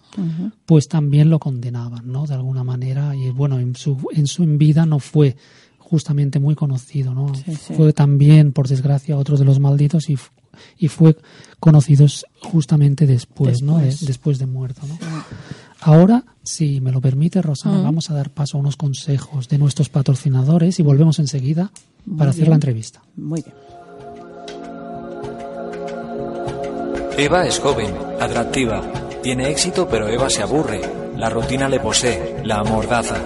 [0.65, 2.25] Pues también lo condenaban, ¿no?
[2.27, 5.35] De alguna manera y bueno, en su en su vida no fue
[5.91, 7.33] justamente muy conocido, ¿no?
[7.75, 10.17] Fue también, por desgracia, otro de los malditos y,
[10.77, 11.17] y fue
[11.59, 12.07] conocido
[12.41, 13.77] justamente después, ¿no?
[13.77, 14.97] después de muerto, ¿no?
[15.81, 19.89] Ahora, si me lo permite, Rosana, vamos a dar paso a unos consejos de nuestros
[19.89, 21.71] patrocinadores y volvemos enseguida
[22.17, 23.01] para hacer la entrevista.
[23.17, 23.80] Muy bien.
[27.17, 28.81] Eva es joven, atractiva,
[29.21, 30.81] tiene éxito, pero Eva se aburre.
[31.17, 33.17] La rutina le posee, la amordaza.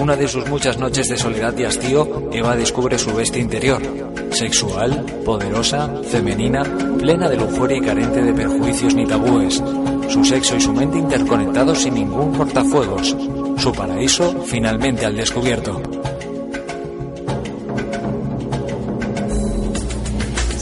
[0.00, 3.82] Una de sus muchas noches de soledad y hastío, Eva descubre su bestia interior.
[4.30, 6.62] Sexual, poderosa, femenina,
[6.98, 9.62] plena de lujuria y carente de perjuicios ni tabúes.
[10.08, 13.14] Su sexo y su mente interconectados sin ningún cortafuegos.
[13.58, 15.97] Su paraíso finalmente al descubierto.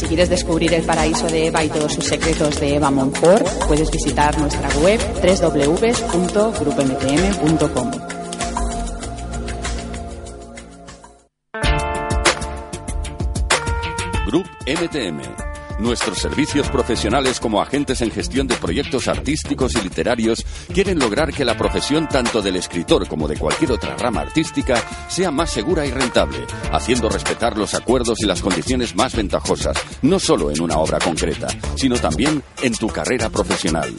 [0.06, 3.90] Si quieres descubrir el paraíso de Eva y todos sus secretos de Eva Monfort, puedes
[3.90, 7.90] visitar nuestra web www.grupmtm.com.
[14.28, 15.55] Group MTM.
[15.78, 21.44] Nuestros servicios profesionales como agentes en gestión de proyectos artísticos y literarios quieren lograr que
[21.44, 25.90] la profesión tanto del escritor como de cualquier otra rama artística sea más segura y
[25.90, 26.38] rentable,
[26.72, 31.48] haciendo respetar los acuerdos y las condiciones más ventajosas, no solo en una obra concreta,
[31.76, 33.94] sino también en tu carrera profesional.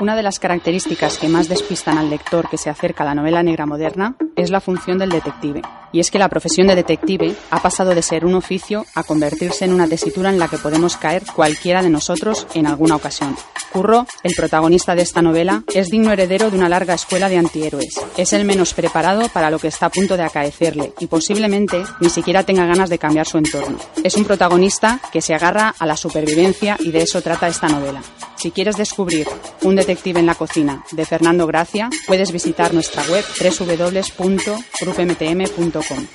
[0.00, 3.44] Una de las características que más despistan al lector que se acerca a la novela
[3.44, 5.62] negra moderna es la función del detective.
[5.92, 9.64] Y es que la profesión de detective ha pasado de ser un oficio a convertirse
[9.64, 13.36] en una tesitura en la que podemos caer cualquiera de nosotros en alguna ocasión.
[13.72, 18.00] Curro, el protagonista de esta novela, es digno heredero de una larga escuela de antihéroes.
[18.16, 22.10] Es el menos preparado para lo que está a punto de acaecerle y posiblemente ni
[22.10, 23.78] siquiera tenga ganas de cambiar su entorno.
[24.02, 28.02] Es un protagonista que se agarra a la supervivencia y de eso trata esta novela.
[28.44, 29.26] Si quieres descubrir
[29.62, 36.06] un detective en la cocina de Fernando Gracia, puedes visitar nuestra web www.grupmtm.com.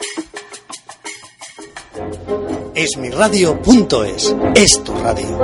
[4.54, 5.40] Es tu radio.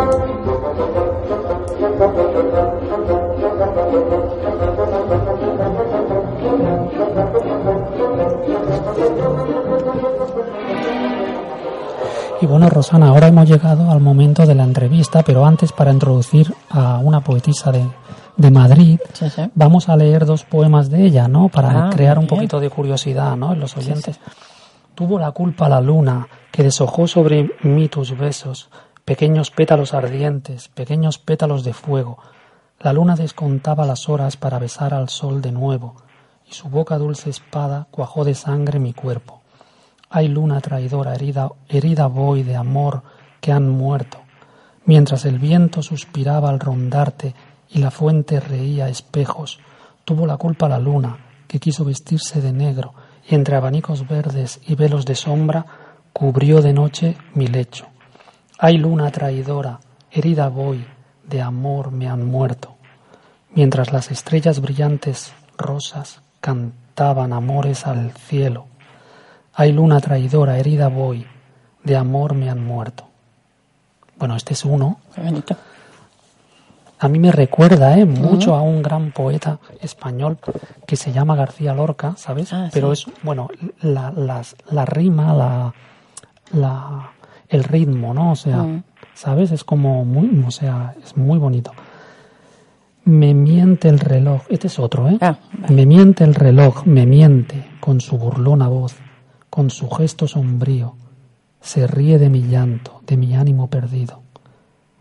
[12.45, 16.53] Y bueno, Rosana, ahora hemos llegado al momento de la entrevista, pero antes para introducir
[16.69, 17.89] a una poetisa de,
[18.37, 18.99] de Madrid,
[19.55, 21.49] vamos a leer dos poemas de ella, ¿no?
[21.49, 23.53] Para ah, crear un poquito de curiosidad, ¿no?
[23.53, 24.19] En los oyentes.
[24.93, 28.69] Tuvo la culpa la luna que deshojó sobre mí tus besos,
[29.05, 32.19] pequeños pétalos ardientes, pequeños pétalos de fuego.
[32.79, 35.95] La luna descontaba las horas para besar al sol de nuevo,
[36.47, 39.41] y su boca dulce espada cuajó de sangre mi cuerpo.
[40.09, 43.01] Ay luna traidora, herida, herida voy de amor
[43.41, 44.19] que han muerto,
[44.85, 47.33] mientras el viento suspiraba al rondarte
[47.69, 49.59] y la fuente reía espejos,
[50.03, 52.93] tuvo la culpa la luna, que quiso vestirse de negro,
[53.27, 55.65] y entre abanicos verdes y velos de sombra
[56.13, 57.87] cubrió de noche mi lecho.
[58.59, 59.79] Ay luna traidora,
[60.11, 60.85] herida voy,
[61.27, 62.75] de amor me han muerto,
[63.55, 68.67] mientras las estrellas brillantes rosas cantaban amores al cielo
[69.57, 71.25] Ay luna traidora, herida voy,
[71.83, 73.05] de amor me han muerto.
[74.19, 74.99] Bueno, este es uno.
[76.99, 78.05] A mí me recuerda ¿eh?
[78.05, 80.39] mucho a un gran poeta español
[80.85, 82.51] que se llama García Lorca, ¿sabes?
[82.51, 83.47] Ah, Pero es, bueno,
[83.81, 84.11] la,
[84.71, 85.73] la rima, la,
[86.51, 87.11] la,
[87.47, 88.31] el ritmo, ¿no?
[88.33, 88.65] O sea,
[89.13, 89.51] ¿sabes?
[89.51, 91.71] Es como muy, o sea, es muy bonito.
[93.05, 95.17] Me miente el reloj, este es otro, ¿eh?
[95.21, 95.37] Ah,
[95.69, 98.95] me miente el reloj, me miente con su burlona voz
[99.55, 100.97] con su gesto sombrío,
[101.61, 104.21] se ríe de mi llanto, de mi ánimo perdido.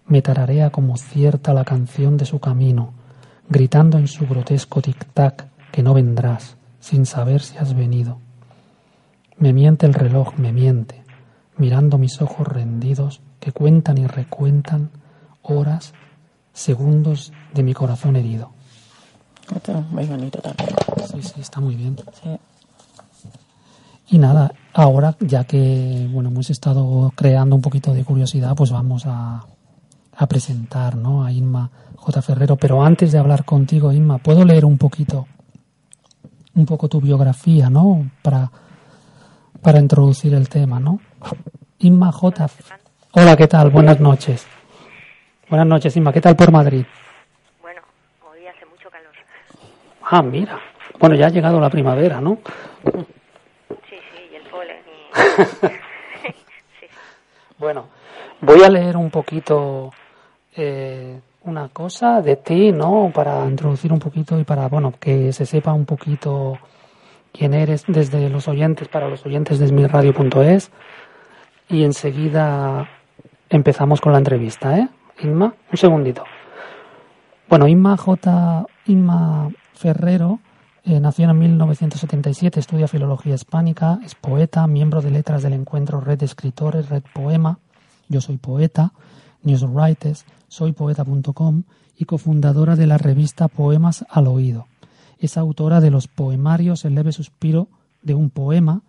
[0.06, 2.92] Me tararea como cierta la canción de su camino,
[3.48, 8.20] gritando en su grotesco tic-tac que no vendrás, sin saber si has venido.
[9.38, 11.02] Me miente el reloj, me miente,
[11.56, 14.90] mirando mis ojos rendidos que cuentan y recuentan
[15.42, 15.94] horas,
[16.52, 18.52] segundos de mi corazón herido.
[19.52, 20.70] Esto es muy bonito también.
[21.10, 21.96] Sí, sí, está muy bien.
[22.22, 22.38] Sí.
[24.08, 29.06] Y nada, ahora ya que bueno hemos estado creando un poquito de curiosidad, pues vamos
[29.06, 29.44] a,
[30.16, 31.24] a presentar ¿no?
[31.24, 32.22] a Inma J.
[32.22, 32.56] Ferrero.
[32.56, 35.26] Pero antes de hablar contigo, Inma, ¿puedo leer un poquito,
[36.54, 38.10] un poco tu biografía, ¿no?
[38.22, 38.50] Para,
[39.62, 41.00] para introducir el tema, ¿no?
[41.78, 42.46] Inma J.
[43.12, 43.70] Hola, ¿qué tal?
[43.70, 44.46] Buenas noches.
[45.48, 46.12] Buenas noches, Inma.
[46.12, 46.84] ¿Qué tal por Madrid?
[47.62, 47.80] Bueno,
[48.30, 49.12] hoy hace mucho calor.
[50.02, 50.58] Ah, mira.
[50.98, 52.38] Bueno, ya ha llegado la primavera, ¿no?
[52.84, 54.76] Sí, sí, y el polen.
[54.86, 55.03] Y...
[57.56, 57.86] Bueno,
[58.40, 59.90] voy a leer un poquito
[60.56, 63.12] eh, una cosa de ti, ¿no?
[63.14, 66.58] Para introducir un poquito y para, bueno, que se sepa un poquito
[67.32, 70.72] quién eres desde los oyentes, para los oyentes de smirradio.es.
[71.68, 72.88] Y enseguida
[73.48, 74.88] empezamos con la entrevista, ¿eh?
[75.22, 76.24] Inma, un segundito.
[77.48, 78.66] Bueno, Inma J.
[78.86, 80.40] Inma Ferrero
[80.84, 86.22] eh, nació en 1977, estudia filología hispánica, es poeta, miembro de letras del encuentro Red
[86.22, 87.58] Escritores, Red Poema,
[88.08, 88.92] Yo Soy Poeta,
[89.42, 91.62] Newswriters, soypoeta.com
[91.96, 94.66] y cofundadora de la revista Poemas al Oído.
[95.18, 97.68] Es autora de los poemarios El leve suspiro
[98.02, 98.82] de un poema,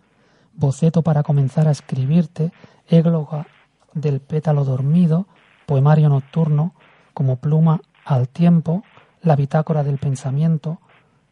[0.52, 2.52] Boceto para comenzar a escribirte,
[2.88, 3.46] Égloga
[3.94, 5.26] del pétalo dormido,
[5.64, 6.74] Poemario nocturno,
[7.14, 8.82] Como pluma al tiempo,
[9.22, 10.78] La bitácora del pensamiento,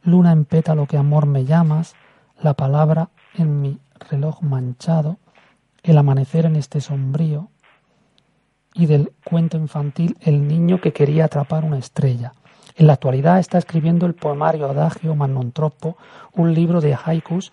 [0.04, 1.94] Luna en pétalo que amor me llamas,
[2.40, 3.78] La palabra en mi
[4.10, 5.16] reloj manchado,
[5.82, 7.48] El amanecer en este sombrío,
[8.74, 12.34] y del cuento infantil El niño que quería atrapar una estrella.
[12.76, 15.96] En la actualidad está escribiendo el poemario Adagio Manontropo,
[16.34, 17.52] un libro de haikus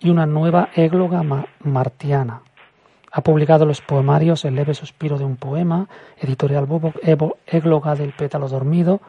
[0.00, 2.42] y una nueva égloga ma martiana.
[3.12, 6.66] Ha publicado los poemarios El leve suspiro de un poema, editorial
[7.02, 9.00] Evo, égloga del pétalo dormido,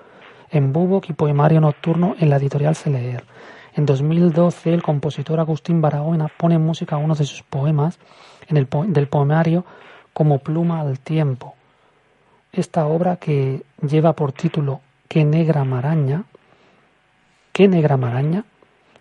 [0.55, 3.25] en Bubok y poemario nocturno en la editorial Seleer.
[3.73, 7.99] En 2012 el compositor Agustín Barahona pone música a uno de sus poemas
[8.47, 9.65] en el po del poemario
[10.13, 11.55] como pluma al tiempo.
[12.53, 14.79] Esta obra que lleva por título
[15.09, 16.23] Qué negra maraña,
[17.51, 18.45] Qué negra maraña,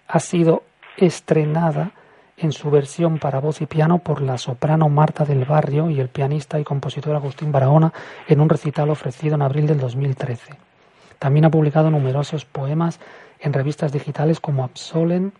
[0.08, 0.64] ha sido
[0.96, 1.92] estrenada
[2.36, 6.08] en su versión para voz y piano por la soprano Marta del Barrio y el
[6.08, 7.92] pianista y compositor Agustín Barahona
[8.26, 10.73] en un recital ofrecido en abril del 2013.
[11.24, 13.00] También ha publicado numerosos poemas
[13.40, 15.32] en revistas digitales como Absolen,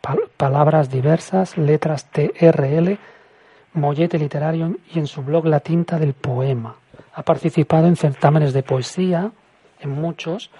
[0.00, 2.96] Pal Palabras Diversas, Letras TRL,
[3.72, 6.76] Mollete Literario y en su blog La Tinta del Poema.
[7.12, 9.32] Ha participado en certámenes de poesía,
[9.80, 10.52] en muchos,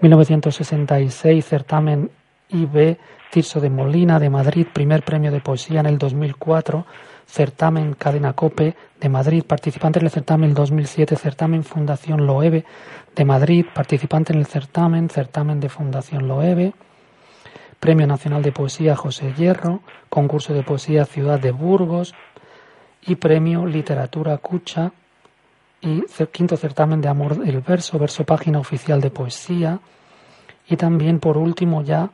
[0.00, 2.12] 1966 certamen
[2.50, 2.98] IB
[3.32, 6.86] Tirso de Molina de Madrid, primer premio de poesía en el 2004,
[7.26, 12.64] certamen Cadena Cope de Madrid, participante en el certamen el 2007, certamen Fundación Loewe
[13.14, 16.72] de Madrid, participante en el certamen, certamen de Fundación Loewe,
[17.80, 22.14] Premio Nacional de Poesía José Hierro, concurso de poesía Ciudad de Burgos
[23.02, 24.92] y Premio Literatura Cucha
[25.80, 26.02] y
[26.32, 29.78] quinto certamen de Amor del Verso, verso página oficial de poesía.
[30.68, 32.10] Y también por último ya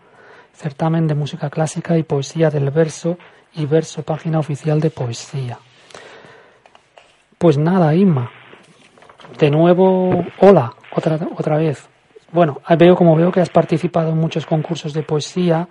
[0.52, 3.18] certamen de música clásica y poesía del verso
[3.54, 5.58] y verso página oficial de poesía.
[7.38, 8.30] Pues nada, Inma.
[9.38, 11.88] De nuevo, hola, otra, otra vez.
[12.30, 15.68] Bueno, veo como veo que has participado en muchos concursos de poesía.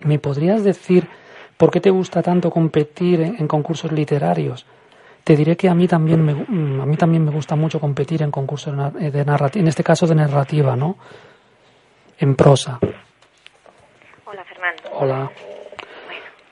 [0.00, 1.08] ¿Me podrías decir
[1.56, 4.66] por qué te gusta tanto competir en concursos literarios?
[5.22, 8.30] Te diré que a mí también me, a mí también me gusta mucho competir en
[8.30, 10.96] concursos de narrativa, en este caso de narrativa, ¿no?
[12.18, 12.78] En prosa.
[14.24, 14.82] Hola, Fernando.
[14.92, 15.30] Hola.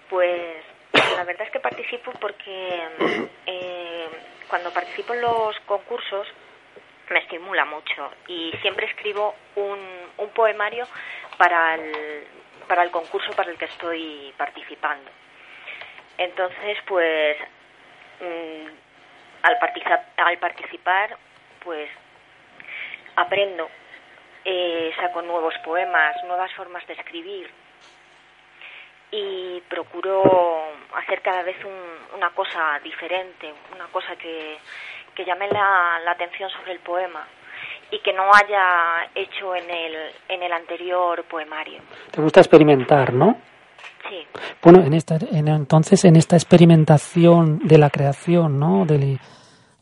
[0.09, 0.65] Pues
[1.17, 2.81] la verdad es que participo porque
[3.47, 4.09] eh,
[4.49, 6.27] cuando participo en los concursos
[7.11, 9.79] me estimula mucho y siempre escribo un,
[10.19, 10.87] un poemario
[11.37, 15.11] para el, concurso para el que estoy participando.
[16.19, 17.37] Entonces, pues
[19.43, 21.17] al, participar, al participar,
[21.65, 21.89] pues
[23.17, 23.69] aprendo,
[24.45, 27.51] eh, saco nuevos poemas, nuevas formas de escribir
[29.11, 30.23] y procuro
[30.95, 34.59] hacer cada vez un, una cosa diferente, una cosa que,
[35.15, 37.27] que llame la, la atención sobre el poema
[37.91, 39.95] y que no haya hecho en el,
[40.29, 41.81] en el anterior poemario.
[42.11, 43.39] Te gusta experimentar, ¿no?
[44.09, 44.27] Sí.
[44.63, 48.85] Bueno, en esta, en, entonces en esta experimentación de la creación, ¿no?
[48.87, 49.19] De,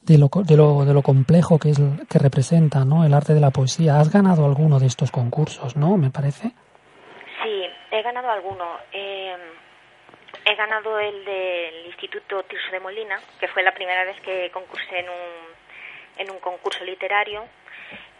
[0.07, 3.05] de lo, de lo, de lo complejo que es que representa ¿no?
[3.05, 3.99] el arte de la poesía.
[3.99, 5.97] ¿Has ganado alguno de estos concursos, no?
[5.97, 6.53] Me parece.
[7.91, 8.79] He ganado alguno.
[8.93, 9.37] Eh,
[10.45, 15.01] he ganado el del Instituto Tirso de Molina, que fue la primera vez que concursé
[15.01, 17.47] en un, en un concurso literario,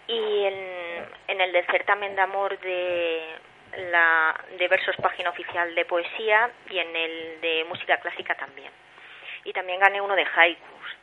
[0.07, 3.39] y en, en el del certamen de amor de
[3.91, 8.71] la de versos página oficial de poesía y en el de música clásica también.
[9.45, 10.97] Y también gané uno de haikus.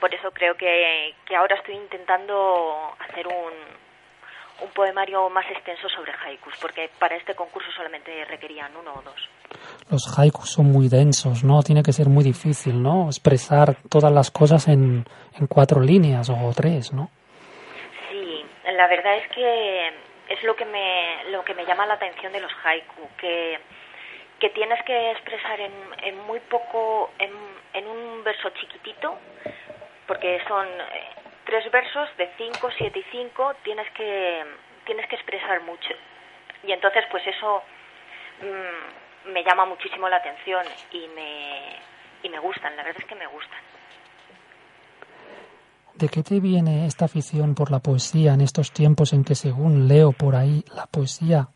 [0.00, 3.52] Por eso creo que, que ahora estoy intentando hacer un,
[4.60, 9.28] un poemario más extenso sobre haikus, porque para este concurso solamente requerían uno o dos.
[9.90, 11.62] Los haikus son muy densos, ¿no?
[11.62, 13.06] Tiene que ser muy difícil, ¿no?
[13.06, 15.04] Expresar todas las cosas en,
[15.38, 17.10] en cuatro líneas o tres, ¿no?
[18.10, 19.88] Sí, la verdad es que
[20.28, 23.58] es lo que me, lo que me llama la atención de los haiku, que,
[24.38, 27.30] que tienes que expresar en, en muy poco, en,
[27.72, 29.18] en un verso chiquitito,
[30.06, 30.66] porque son
[31.48, 34.44] tres versos de cinco, siete y cinco, tienes que,
[34.84, 35.94] tienes que expresar mucho.
[36.62, 37.62] Y entonces, pues eso
[38.42, 41.76] mmm, me llama muchísimo la atención y me,
[42.22, 43.58] y me gustan, la verdad es que me gustan.
[45.94, 49.88] ¿De qué te viene esta afición por la poesía en estos tiempos en que, según
[49.88, 51.48] leo por ahí, la poesía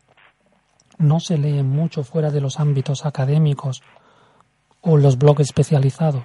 [0.97, 3.83] no se lee mucho fuera de los ámbitos académicos
[4.81, 6.23] o los blogs especializados?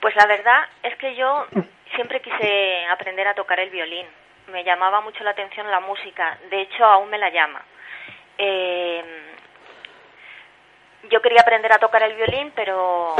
[0.00, 1.46] Pues la verdad es que yo
[1.94, 4.06] siempre quise aprender a tocar el violín.
[4.48, 6.38] Me llamaba mucho la atención la música.
[6.50, 7.62] De hecho, aún me la llama.
[8.38, 9.04] Eh,
[11.10, 13.14] yo quería aprender a tocar el violín, pero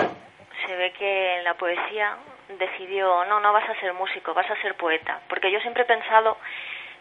[0.67, 2.17] se ve que la poesía
[2.59, 5.21] decidió, no, no vas a ser músico, vas a ser poeta.
[5.29, 6.37] Porque yo siempre he pensado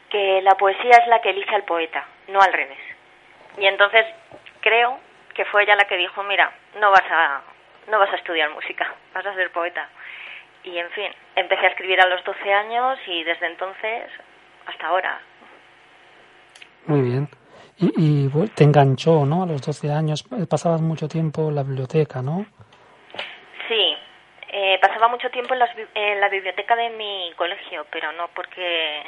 [0.10, 2.80] que la poesía es la que elige al poeta, no al revés.
[3.58, 4.06] Y entonces
[4.60, 5.00] creo
[5.34, 7.42] que fue ella la que dijo, mira, no vas a,
[7.88, 9.90] no vas a estudiar música, vas a ser poeta.
[10.64, 14.10] Y en fin, empecé a escribir a los 12 años y desde entonces
[14.66, 15.20] hasta ahora.
[16.86, 17.28] Muy bien.
[17.78, 19.44] Y, y te enganchó, ¿no?
[19.44, 20.24] A los 12 años.
[20.50, 22.46] Pasabas mucho tiempo en la biblioteca, ¿no?
[23.68, 23.98] Sí,
[24.50, 29.02] eh, pasaba mucho tiempo en, las, en, la biblioteca de mi colegio, pero no porque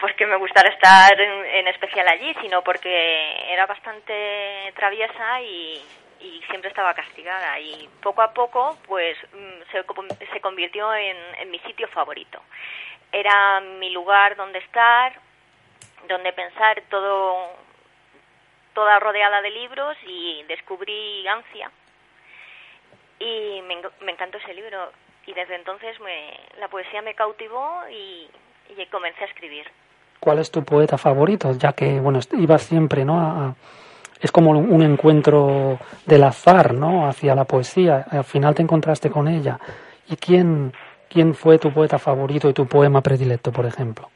[0.00, 5.80] porque me gustara estar en, en, especial allí, sino porque era bastante traviesa y,
[6.24, 7.60] y siempre estaba castigada.
[7.60, 9.16] Y poco a poco, pues
[9.70, 9.84] se,
[10.32, 12.40] se convirtió en, en mi sitio favorito.
[13.12, 15.12] Era mi lugar donde estar,
[16.08, 17.62] donde pensar todo
[18.74, 21.70] toda rodeada de libros y descubrí Ansia
[23.20, 24.90] y me, me encantó ese libro
[25.26, 28.28] y desde entonces me, la poesía me cautivó y,
[28.76, 29.66] y, comencé a escribir.
[30.20, 31.52] ¿Cuál es tu poeta favorito?
[31.52, 33.18] Ya que, bueno, ibas siempre, ¿no?
[33.18, 33.54] A,
[34.24, 37.06] es como un encuentro del azar, ¿no?
[37.06, 38.06] Hacia la poesía.
[38.10, 39.58] Al final te encontraste con ella.
[40.08, 40.72] ¿Y quién,
[41.10, 44.08] quién fue tu poeta favorito y tu poema predilecto, por ejemplo?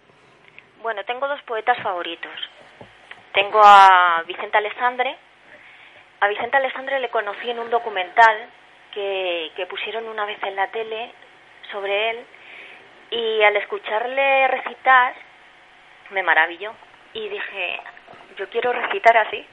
[0.80, 2.32] Bueno, tengo dos poetas favoritos.
[3.34, 5.14] Tengo a Vicente Alessandre.
[6.20, 8.48] A Vicente Alessandre le conocí en un documental
[8.94, 11.12] que, que pusieron una vez en la tele
[11.70, 12.24] sobre él
[13.10, 15.12] y al escucharle recitar
[16.12, 16.72] me maravilló
[17.12, 17.80] y dije,
[18.38, 19.46] yo quiero recitar así.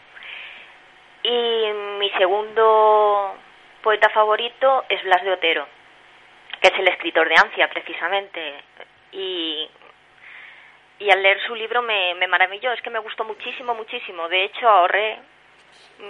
[1.27, 3.35] Y mi segundo
[3.81, 5.67] poeta favorito es Blas de Otero,
[6.61, 8.53] que es el escritor de Ansia precisamente.
[9.11, 9.67] Y,
[11.11, 14.29] al leer su libro me, maravilló, es que me gustó muchísimo, muchísimo.
[14.29, 15.17] De hecho, ahorré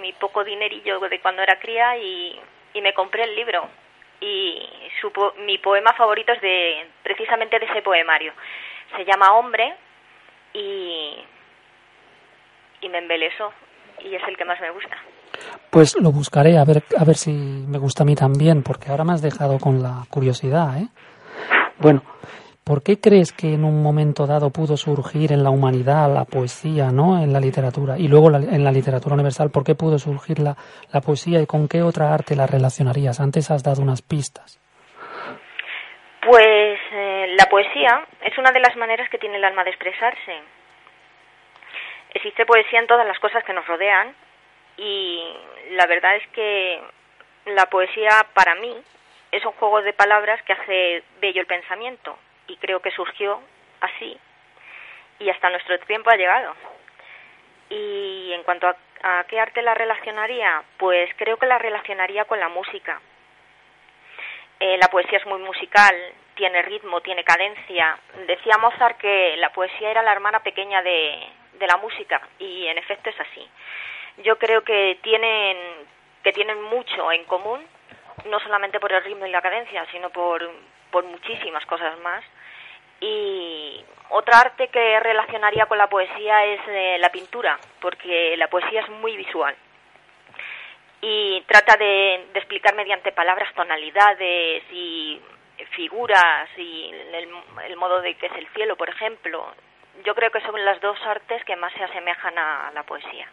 [0.01, 2.37] mi poco dinerillo de cuando era cría y,
[2.73, 3.69] y me compré el libro.
[4.19, 4.67] Y
[4.99, 8.33] su, mi poema favorito es de precisamente de ese poemario.
[8.97, 9.75] Se llama Hombre
[10.51, 11.23] y,
[12.81, 13.53] y me embelesó
[14.03, 14.95] y es el que más me gusta.
[15.69, 19.03] Pues lo buscaré a ver a ver si me gusta a mí también, porque ahora
[19.03, 20.87] me has dejado con la curiosidad, ¿eh?
[21.77, 22.01] Bueno,
[22.63, 26.91] ¿por qué crees que en un momento dado pudo surgir en la humanidad la poesía,
[26.91, 27.21] ¿no?
[27.21, 30.55] En la literatura y luego la, en la literatura universal, ¿por qué pudo surgir la,
[30.93, 33.19] la poesía y con qué otra arte la relacionarías?
[33.19, 34.59] Antes has dado unas pistas.
[36.25, 40.41] Pues eh, la poesía es una de las maneras que tiene el alma de expresarse.
[42.15, 44.15] Existe poesía en todas las cosas que nos rodean
[44.77, 45.21] y
[45.71, 46.81] la verdad es que
[47.43, 48.73] la poesía para mí
[49.33, 53.41] es un juego de palabras que hace bello el pensamiento y creo que surgió
[53.81, 54.17] así
[55.19, 56.55] y hasta nuestro tiempo ha llegado.
[57.69, 62.47] Y en cuanto a, qué arte la relacionaría, pues creo que la relacionaría con la
[62.47, 63.01] música.
[64.61, 65.95] Eh, la poesía es muy musical,
[66.35, 67.99] tiene ritmo, tiene cadencia.
[68.25, 71.27] Decía Mozart que la poesía era la hermana pequeña de,
[71.59, 73.47] de la música y en efecto es así.
[74.23, 75.57] Yo creo que tienen
[76.23, 77.61] que tienen mucho en común
[78.25, 80.49] no solamente por el ritmo y la cadencia, sino por,
[80.89, 82.23] por muchísimas cosas más.
[82.99, 88.81] Y otra arte que relacionaría con la poesía es eh, la pintura, porque la poesía
[88.81, 89.55] es muy visual
[91.07, 95.21] y trata de, explicar mediante palabras tonalidades y
[95.75, 96.91] figuras y
[97.67, 99.53] el, modo de que es el cielo, por ejemplo.
[100.03, 103.27] Yo creo que son las dos artes que más se asemejan a la poesía.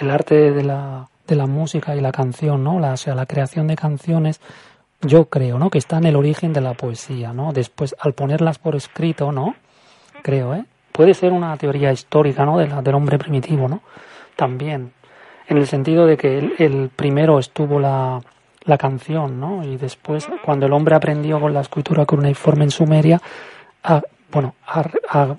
[0.00, 2.80] El arte de la, de la música y la canción, ¿no?
[2.80, 4.40] La, o sea, la creación de canciones,
[5.00, 5.70] yo creo, ¿no?
[5.70, 7.52] Que está en el origen de la poesía, ¿no?
[7.52, 9.54] Después, al ponerlas por escrito, ¿no?
[10.22, 10.64] Creo, ¿eh?
[10.92, 12.58] Puede ser una teoría histórica, ¿no?
[12.58, 13.82] De la, del hombre primitivo, ¿no?
[14.36, 14.92] También
[15.48, 18.20] en el sentido de que el, primero estuvo la,
[18.64, 19.62] la, canción, ¿no?
[19.62, 23.20] Y después, cuando el hombre aprendió con la escritura cuneiforme en Sumeria,
[24.34, 24.56] bueno,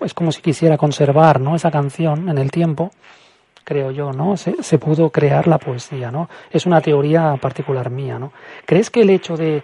[0.05, 1.55] es como si quisiera conservar, ¿no?
[1.55, 2.91] Esa canción en el tiempo,
[3.65, 4.37] creo yo, ¿no?
[4.37, 6.29] Se, pudo crear la poesía, ¿no?
[6.49, 8.31] Es una teoría particular mía, ¿no?
[8.65, 9.63] ¿Crees que el hecho de,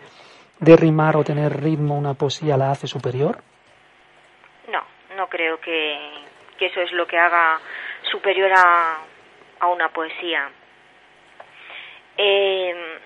[0.59, 3.37] de rimar o tener ritmo una poesía la hace superior?
[4.67, 4.83] No,
[5.15, 5.97] no creo que,
[6.57, 7.57] que eso es lo que haga
[8.11, 8.97] superior a,
[9.61, 10.49] a una poesía.
[12.17, 12.99] Eh,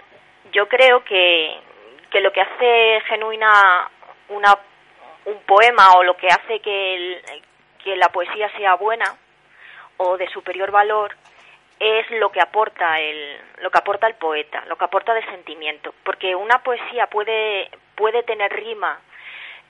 [0.51, 1.55] yo creo que,
[2.09, 3.91] que, lo que hace genuina
[4.29, 4.57] una,
[5.25, 7.21] un poema o lo que hace que,
[7.83, 9.17] que la poesía sea buena
[9.97, 11.15] o de superior valor
[11.79, 15.93] es lo que aporta el lo que aporta el poeta, lo que aporta de sentimiento,
[16.03, 18.99] porque una poesía puede puede tener rima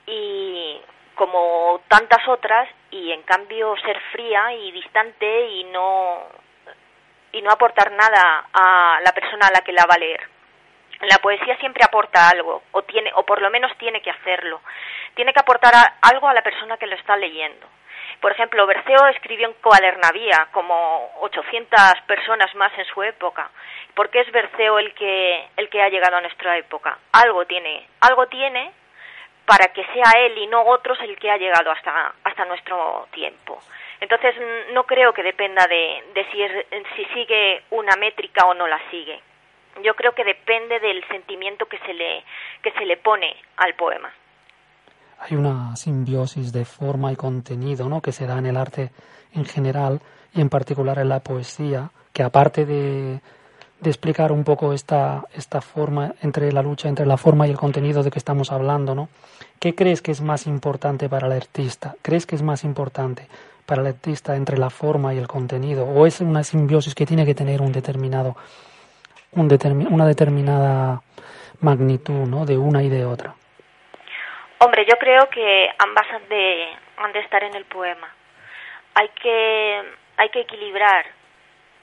[0.06, 0.80] y
[1.16, 6.28] como tantas otras y en cambio ser fría y distante y no
[7.32, 10.22] y no aportar nada a la persona a la que la va a leer.
[11.02, 14.62] La poesía siempre aporta algo, o, tiene, o por lo menos tiene que hacerlo.
[15.16, 17.68] Tiene que aportar algo a la persona que lo está leyendo.
[18.22, 23.50] Por ejemplo, Berceo escribió en Coadernavía, como 800 personas más en su época.
[23.94, 26.98] ¿Por qué es Berceo el que, el que ha llegado a nuestra época?
[27.12, 28.72] Algo tiene, algo tiene
[29.46, 33.62] para que sea él y no otros el que ha llegado hasta, hasta nuestro tiempo.
[34.02, 34.36] Entonces
[34.74, 36.48] no creo que dependa de, si,
[36.96, 39.20] si sigue una métrica o no la sigue.
[39.82, 42.24] Yo creo que depende del sentimiento que se le,
[42.62, 44.12] que se le pone al poema.
[45.20, 48.02] Hay una simbiosis de forma y contenido ¿no?
[48.02, 48.92] que se da en el arte
[49.34, 50.02] en general
[50.34, 53.22] y en particular en la poesía, que aparte de,
[53.80, 57.58] de explicar un poco esta, esta forma entre la lucha entre la forma y el
[57.58, 59.10] contenido de que estamos hablando, ¿no?
[59.60, 61.96] ¿Qué crees que es más importante para el artista?
[62.02, 63.28] ¿Crees que es más importante
[63.66, 65.86] para el artista entre la forma y el contenido?
[65.86, 68.36] ¿O es una simbiosis que tiene que tener un determinado,
[69.34, 69.50] un
[69.92, 71.02] una determinada
[71.62, 72.46] magnitud ¿no?
[72.46, 73.36] de una y de otra?
[74.66, 76.68] Hombre, yo creo que ambas han de,
[77.14, 78.12] de estar en el poema.
[78.96, 79.84] Hay que,
[80.18, 81.06] hay que equilibrar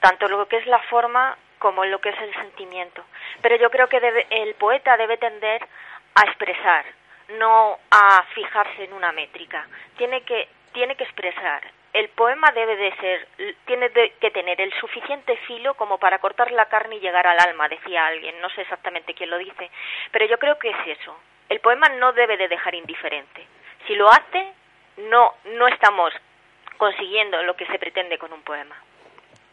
[0.01, 3.05] tanto lo que es la forma como lo que es el sentimiento.
[3.41, 5.65] Pero yo creo que el poeta debe tender
[6.15, 6.83] a expresar,
[7.39, 9.65] no a fijarse en una métrica.
[9.95, 11.63] Tiene que tiene que expresar.
[11.93, 13.27] El poema debe de ser,
[13.65, 17.69] tiene que tener el suficiente filo como para cortar la carne y llegar al alma,
[17.69, 18.41] decía alguien.
[18.41, 19.71] No sé exactamente quién lo dice,
[20.11, 21.17] pero yo creo que es eso.
[21.53, 23.45] El poema no debe de dejar indiferente.
[23.85, 24.53] Si lo hace,
[25.11, 26.11] no, no estamos
[26.79, 28.75] consiguiendo lo que se pretende con un poema.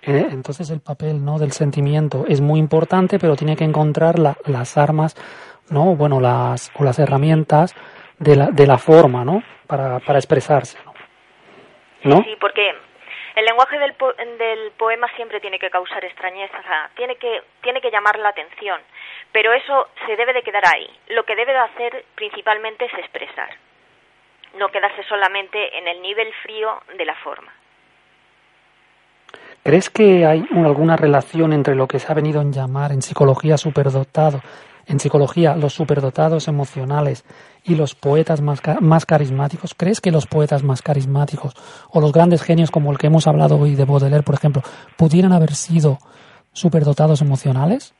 [0.00, 4.78] Eh, entonces el papel no del sentimiento es muy importante, pero tiene que encontrar las
[4.78, 5.14] armas,
[5.68, 7.76] no, bueno, las o las herramientas
[8.18, 9.42] de la, de la forma, ¿no?
[9.66, 10.78] Para, para expresarse.
[12.04, 12.22] ¿no?
[12.22, 12.66] Sí, porque
[13.36, 13.94] el lenguaje del,
[14.38, 16.62] del poema siempre tiene que causar extrañeza,
[16.96, 18.80] tiene que, tiene que llamar la atención,
[19.32, 20.88] pero eso se debe de quedar ahí.
[21.08, 23.50] Lo que debe de hacer principalmente es expresar,
[24.58, 27.52] no quedarse solamente en el nivel frío de la forma.
[29.62, 33.58] ¿Crees que hay alguna relación entre lo que se ha venido a llamar en psicología
[33.58, 34.40] superdotado
[34.90, 37.24] en psicología, los superdotados emocionales
[37.62, 41.54] y los poetas más, más carismáticos, ¿crees que los poetas más carismáticos
[41.90, 44.62] o los grandes genios como el que hemos hablado hoy de Baudelaire, por ejemplo,
[44.96, 45.98] pudieran haber sido
[46.52, 47.94] superdotados emocionales?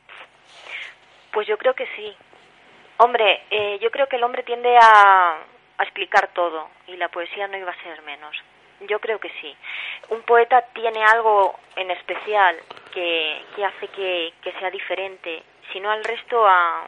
[1.31, 2.15] Pues yo creo que sí.
[2.97, 5.37] Hombre, eh, yo creo que el hombre tiende a,
[5.77, 8.35] a explicar todo y la poesía no iba a ser menos.
[8.81, 9.55] Yo creo que sí.
[10.09, 12.57] Un poeta tiene algo en especial
[12.93, 16.87] que, que hace que, que sea diferente sino al resto a,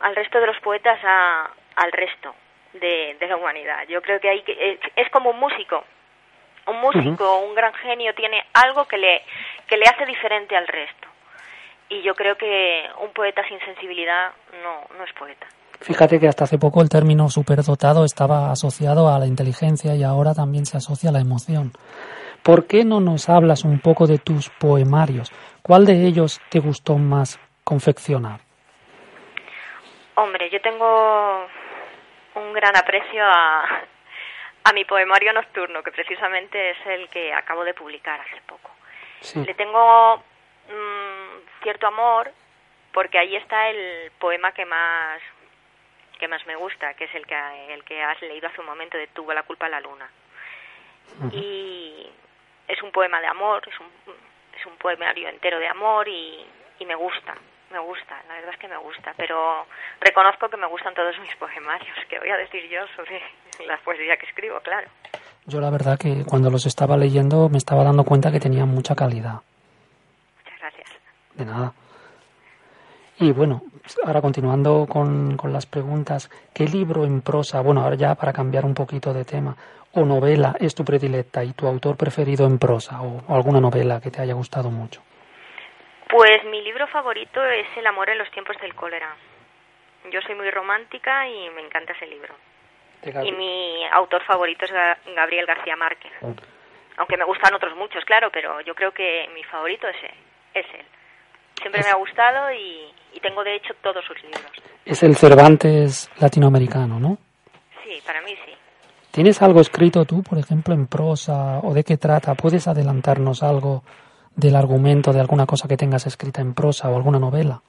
[0.00, 2.34] al resto de los poetas a, al resto
[2.74, 3.86] de, de la humanidad.
[3.88, 5.84] Yo creo que hay que es, como un músico.
[6.66, 9.22] Un músico, un gran genio tiene algo que le
[9.68, 11.08] que le hace diferente al resto.
[11.88, 14.32] Y yo creo que un poeta sin sensibilidad
[14.62, 15.46] no no es poeta.
[15.80, 20.34] Fíjate que hasta hace poco el término superdotado estaba asociado a la inteligencia y ahora
[20.34, 21.72] también se asocia a la emoción.
[22.42, 25.32] ¿Por qué no nos hablas un poco de tus poemarios?
[25.62, 28.40] ¿Cuál de ellos te gustó más confeccionar?
[30.14, 31.46] Hombre, yo tengo
[32.36, 33.64] un gran aprecio a,
[34.64, 38.70] a mi poemario nocturno, que precisamente es el que acabo de publicar hace poco.
[39.34, 40.22] Le tengo
[40.68, 42.32] mm, cierto amor
[42.92, 45.20] porque ahí está el poema que más
[46.18, 48.96] que más me gusta, que es el que el que has leído hace un momento
[48.96, 50.08] de Tuvo la culpa la luna.
[51.30, 52.08] Y
[52.66, 53.86] es un poema de amor, es un
[54.58, 56.46] es un poemario entero de amor y,
[56.78, 57.34] y me gusta,
[57.70, 59.66] me gusta, la verdad es que me gusta, pero
[60.00, 63.20] reconozco que me gustan todos mis poemarios, que voy a decir yo sobre
[63.66, 64.88] la poesía que escribo, claro.
[65.44, 68.94] Yo la verdad que cuando los estaba leyendo me estaba dando cuenta que tenían mucha
[68.94, 69.42] calidad.
[70.66, 70.90] Gracias.
[71.34, 71.72] De nada.
[73.18, 73.62] Y bueno,
[74.04, 78.64] ahora continuando con, con, las preguntas, ¿qué libro en prosa, bueno, ahora ya para cambiar
[78.64, 79.56] un poquito de tema,
[79.92, 84.10] o novela es tu predilecta y tu autor preferido en prosa, o alguna novela que
[84.10, 85.02] te haya gustado mucho?
[86.10, 89.14] Pues mi libro favorito es El amor en los tiempos del cólera.
[90.10, 92.34] Yo soy muy romántica y me encanta ese libro.
[93.24, 94.72] Y mi autor favorito es
[95.14, 96.12] Gabriel García Márquez.
[96.96, 99.96] Aunque me gustan otros muchos, claro, pero yo creo que mi favorito es.
[100.56, 100.86] Es él.
[101.60, 104.52] Siempre me ha gustado y, y tengo de hecho todos sus libros.
[104.86, 107.18] Es el Cervantes latinoamericano, ¿no?
[107.84, 108.52] Sí, para mí sí.
[109.10, 112.34] ¿Tienes algo escrito tú, por ejemplo, en prosa o de qué trata?
[112.34, 113.82] ¿Puedes adelantarnos algo
[114.34, 117.60] del argumento de alguna cosa que tengas escrita en prosa o alguna novela?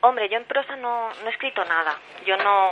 [0.00, 1.98] Hombre, yo en prosa no, no he escrito nada.
[2.26, 2.70] Yo no...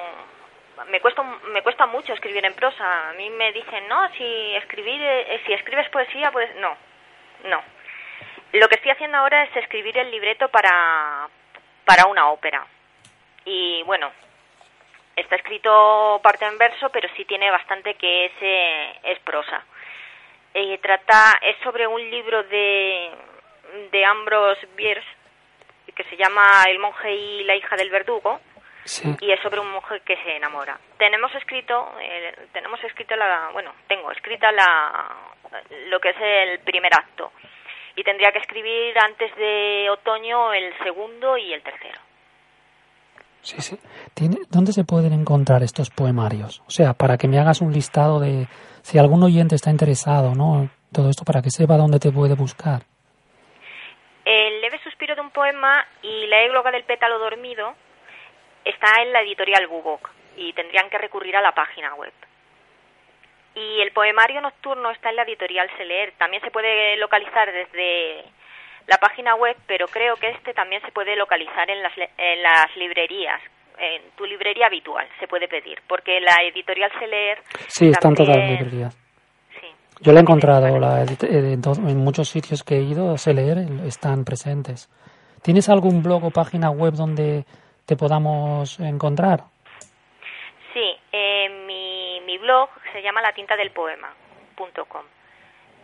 [0.91, 1.23] Me cuesta,
[1.53, 3.11] me cuesta mucho escribir en prosa.
[3.11, 6.75] A mí me dicen, no, si, escribir, eh, si escribes poesía, pues no,
[7.49, 7.61] no.
[8.53, 11.29] Lo que estoy haciendo ahora es escribir el libreto para,
[11.85, 12.67] para una ópera.
[13.45, 14.11] Y bueno,
[15.15, 19.65] está escrito parte en verso, pero sí tiene bastante que es, eh, es prosa.
[20.53, 23.11] Eh, trata, es sobre un libro de,
[23.93, 25.09] de Ambrose Bierce
[25.95, 28.41] que se llama El monje y la hija del verdugo.
[29.21, 30.79] y es sobre un monje que se enamora.
[30.97, 35.17] Tenemos escrito, eh, tenemos escrito la, bueno, tengo escrita la,
[35.87, 37.31] lo que es el primer acto
[37.97, 42.01] y tendría que escribir antes de otoño el segundo y el tercero.
[43.43, 43.79] Sí, sí.
[44.15, 46.63] ¿Tiene, ¿Dónde se pueden encontrar estos poemarios?
[46.67, 48.47] O sea, para que me hagas un listado de,
[48.83, 50.69] si algún oyente está interesado, ¿no?
[50.93, 52.83] Todo esto para que sepa dónde te puede buscar.
[54.25, 57.75] El leve suspiro de un poema y la égloga del pétalo dormido
[58.65, 62.13] está en la editorial Bubok y tendrían que recurrir a la página web.
[63.61, 66.15] Y el poemario nocturno está en la editorial Seleer.
[66.17, 68.25] También se puede localizar desde
[68.87, 72.75] la página web, pero creo que este también se puede localizar en las, en las
[72.77, 73.41] librerías,
[73.79, 77.39] en tu librería habitual se puede pedir, porque la editorial se leer.
[77.67, 78.95] Sí, están todas las librerías.
[79.61, 79.67] Sí.
[80.01, 84.89] Yo la he encontrado la, en, muchos sitios que he ido, se leer, están presentes.
[85.43, 87.45] ¿Tienes algún blog o página web donde
[87.87, 89.45] te podamos encontrar?
[90.75, 91.90] Sí, eh, mi,
[92.31, 95.05] mi blog se llama la tinta del poema.com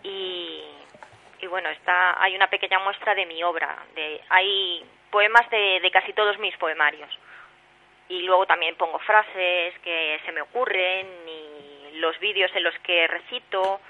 [0.04, 0.62] y,
[1.40, 3.76] y bueno, está, hay una pequeña muestra de mi obra.
[3.96, 7.10] De, hay poemas de, de casi todos mis poemarios
[8.08, 13.08] y luego también pongo frases que se me ocurren y los vídeos en los que
[13.08, 13.80] recito,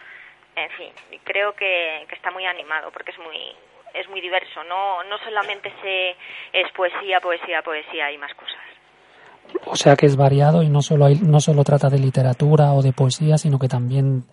[0.55, 0.93] en fin,
[1.25, 3.55] creo que, está muy animado porque es muy
[3.93, 6.17] es muy diverso, no no solamente se
[6.55, 8.76] es poesía, poesía, poesía y más cosas.
[9.67, 12.83] O sea que es variado y no solo hay, no solo trata de literatura o
[12.83, 14.25] de poesía, sino que también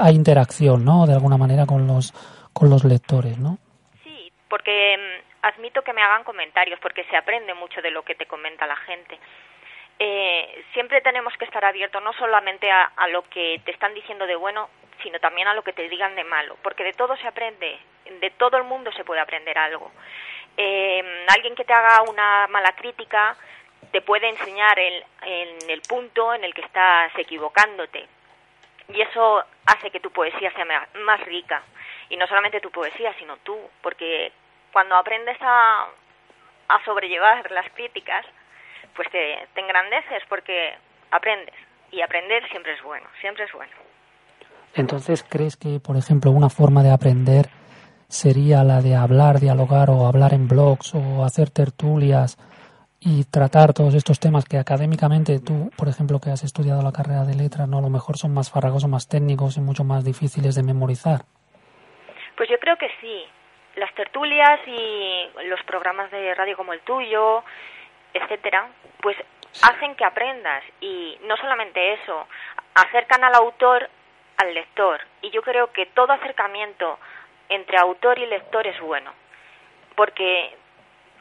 [0.00, 1.06] hay interacción, ¿no?
[1.06, 2.12] De alguna manera con los
[2.52, 3.58] con los lectores, ¿no?
[4.02, 8.14] Sí, porque mm, admito que me hagan comentarios porque se aprende mucho de lo que
[8.14, 9.18] te comenta la gente.
[9.98, 14.34] Eh, siempre tenemos que estar abiertos no solamente a, lo que te están diciendo de
[14.34, 14.70] bueno,
[15.02, 17.78] sino también a lo que te digan de malo, porque de todo se aprende,
[18.20, 19.90] de todo el mundo se puede aprender algo.
[20.56, 23.36] Eh, alguien que te haga una mala crítica
[23.92, 28.06] te puede enseñar el, en el punto en el que estás equivocándote
[28.94, 30.64] y eso hace que tu poesía sea
[31.04, 31.62] más rica
[32.08, 34.32] y no solamente tu poesía, sino tú, porque
[34.72, 35.86] cuando aprendes a,
[36.68, 38.26] a sobrellevar las críticas,
[38.94, 40.74] pues te, te engrandeces porque
[41.10, 41.54] aprendes.
[41.92, 43.72] Y aprender siempre es bueno, siempre es bueno.
[44.74, 47.46] Entonces, ¿crees que, por ejemplo, una forma de aprender
[48.08, 52.36] sería la de hablar, dialogar o hablar en blogs o hacer tertulias
[53.00, 57.24] y tratar todos estos temas que académicamente tú, por ejemplo, que has estudiado la carrera
[57.24, 60.54] de letras, no a lo mejor son más farragosos, más técnicos y mucho más difíciles
[60.54, 61.22] de memorizar?
[62.36, 63.24] Pues yo creo que sí.
[63.76, 67.42] Las tertulias y los programas de radio como el tuyo,
[68.12, 68.68] etcétera,
[69.00, 69.16] pues
[69.62, 70.62] hacen que aprendas.
[70.82, 72.26] Y no solamente eso,
[72.74, 73.88] acercan al autor
[74.36, 75.00] al lector.
[75.22, 76.98] Y yo creo que todo acercamiento
[77.48, 79.12] entre autor y lector es bueno,
[79.96, 80.56] porque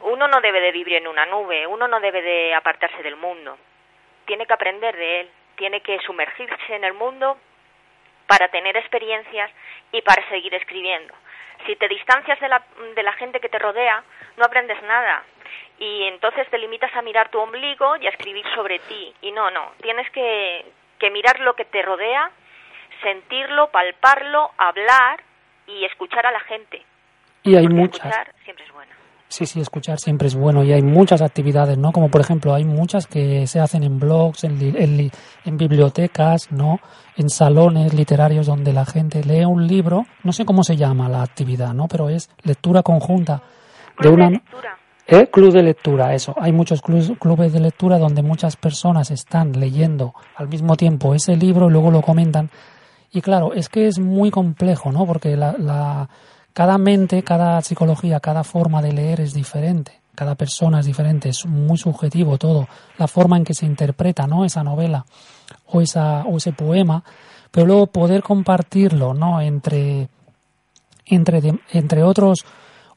[0.01, 3.57] uno no debe de vivir en una nube, uno no debe de apartarse del mundo.
[4.25, 7.37] Tiene que aprender de él, tiene que sumergirse en el mundo
[8.27, 9.51] para tener experiencias
[9.91, 11.13] y para seguir escribiendo.
[11.65, 12.63] Si te distancias de la,
[12.95, 14.03] de la gente que te rodea,
[14.37, 15.23] no aprendes nada.
[15.79, 19.13] Y entonces te limitas a mirar tu ombligo y a escribir sobre ti.
[19.21, 20.65] Y no, no, tienes que,
[20.99, 22.31] que mirar lo que te rodea,
[23.01, 25.21] sentirlo, palparlo, hablar
[25.67, 26.83] y escuchar a la gente.
[27.43, 28.05] Y hay muchas.
[28.05, 28.98] Escuchar siempre es bueno.
[29.29, 31.91] Sí, sí, escuchar siempre es bueno y hay muchas actividades, ¿no?
[31.91, 35.11] Como por ejemplo, hay muchas que se hacen en blogs, en, en,
[35.45, 36.79] en, bibliotecas, ¿no?
[37.15, 41.21] En salones literarios donde la gente lee un libro, no sé cómo se llama la
[41.21, 41.87] actividad, ¿no?
[41.87, 43.43] Pero es lectura conjunta
[44.01, 44.25] de una...
[44.25, 44.77] De lectura.
[45.05, 45.27] ¿Eh?
[45.31, 46.35] Club de lectura, eso.
[46.39, 51.67] Hay muchos clubes de lectura donde muchas personas están leyendo al mismo tiempo ese libro
[51.67, 52.49] y luego lo comentan.
[53.11, 55.05] Y claro, es que es muy complejo, ¿no?
[55.05, 56.09] Porque la, la
[56.53, 59.99] cada mente, cada psicología, cada forma de leer es diferente.
[60.15, 62.67] Cada persona es diferente, es muy subjetivo todo.
[62.97, 64.43] La forma en que se interpreta, ¿no?
[64.43, 65.05] Esa novela
[65.67, 67.03] o, esa, o ese poema.
[67.51, 69.39] Pero luego poder compartirlo, ¿no?
[69.39, 70.09] Entre,
[71.05, 71.41] entre,
[71.71, 72.45] entre otros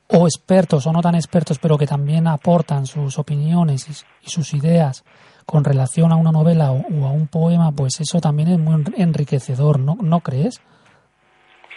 [0.08, 5.04] o expertos o no tan expertos, pero que también aportan sus opiniones y, sus ideas
[5.46, 8.84] con relación a una novela o, o, a un poema, pues eso también es muy
[8.96, 10.60] enriquecedor, ¿no, ¿no crees?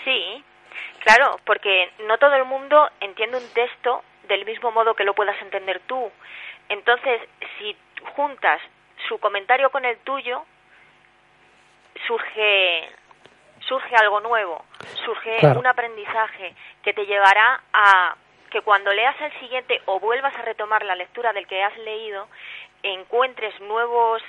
[0.03, 0.43] Sí,
[1.05, 5.39] claro, porque no todo el mundo entiende un texto del mismo modo que lo puedas
[5.41, 6.11] entender tú.
[6.67, 7.21] Entonces,
[7.57, 7.77] si
[8.15, 8.59] juntas
[9.07, 10.43] su comentario con el tuyo,
[12.07, 12.89] surge
[13.67, 14.63] surge algo nuevo,
[15.05, 15.59] surge Claro.
[15.59, 16.53] un aprendizaje
[16.83, 18.15] que te llevará a
[18.51, 22.27] que cuando leas el siguiente o vuelvas a retomar la lectura del que has leído,
[22.83, 24.21] encuentres nuevos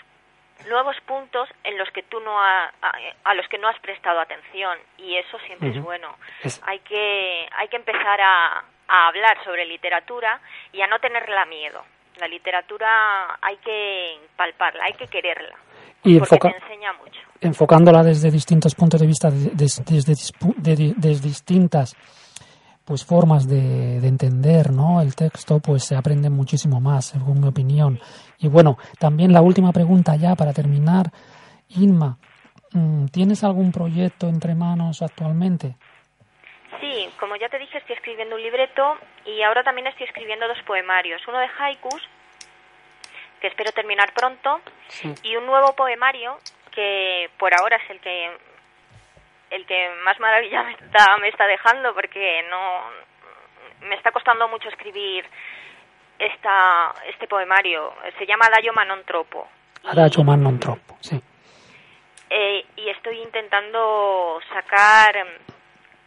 [0.68, 2.92] nuevos puntos en los que tú no ha- a,
[3.24, 6.08] a los que no has prestado atención y eso siempre es bueno.
[6.42, 10.40] Es- Hay que hay que empezar a, a hablar sobre literatura
[10.72, 11.82] y a no tenerla miedo.
[12.20, 15.54] La literatura hay que palparla, hay que quererla,
[16.02, 17.20] Y porque enfoca- te enseña mucho.
[17.42, 21.94] enfocándola desde distintos puntos de vista, de- des- desde, dispu- de- de- desde distintas
[22.86, 25.02] pues formas de, de entender ¿no?
[25.02, 28.00] el texto, pues se aprende muchísimo más, según mi opinión.
[28.38, 31.06] Y bueno, también la última pregunta ya para terminar.
[31.68, 32.18] Inma,
[32.72, 35.76] mm, ¿tienes algún proyecto entre manos actualmente?
[36.80, 40.62] Sí, como ya te dije, estoy escribiendo un libreto y ahora también estoy escribiendo dos
[40.66, 41.26] poemarios.
[41.26, 42.02] Uno de haikus,
[43.40, 44.60] que espero terminar pronto,
[45.22, 46.38] y un nuevo poemario
[46.72, 48.30] que por ahora es el que
[49.50, 52.82] el que más maravilla me está, me está dejando porque no
[53.88, 55.24] me está costando mucho escribir
[56.18, 57.92] esta este poemario.
[58.18, 59.48] Se llama Adagio ma non troppo.
[59.82, 61.20] Y- Adagio ma non troppo, sí.
[62.28, 65.28] eh, y estoy intentando sacar em,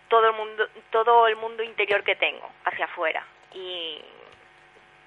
[0.10, 4.02] todo el mundo todo el mundo interior que tengo hacia afuera y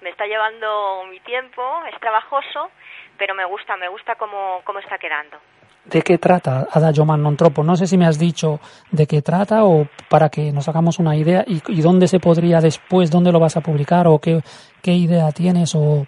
[0.01, 2.71] me está llevando mi tiempo es trabajoso
[3.17, 5.37] pero me gusta me gusta cómo, cómo está quedando
[5.85, 7.61] ¿De qué trata Adagio non troppo?
[7.61, 11.13] No sé si me has dicho de qué trata o para que nos hagamos una
[11.13, 14.39] idea y, y dónde se podría después, dónde lo vas a publicar o qué,
[14.83, 16.05] qué idea tienes o,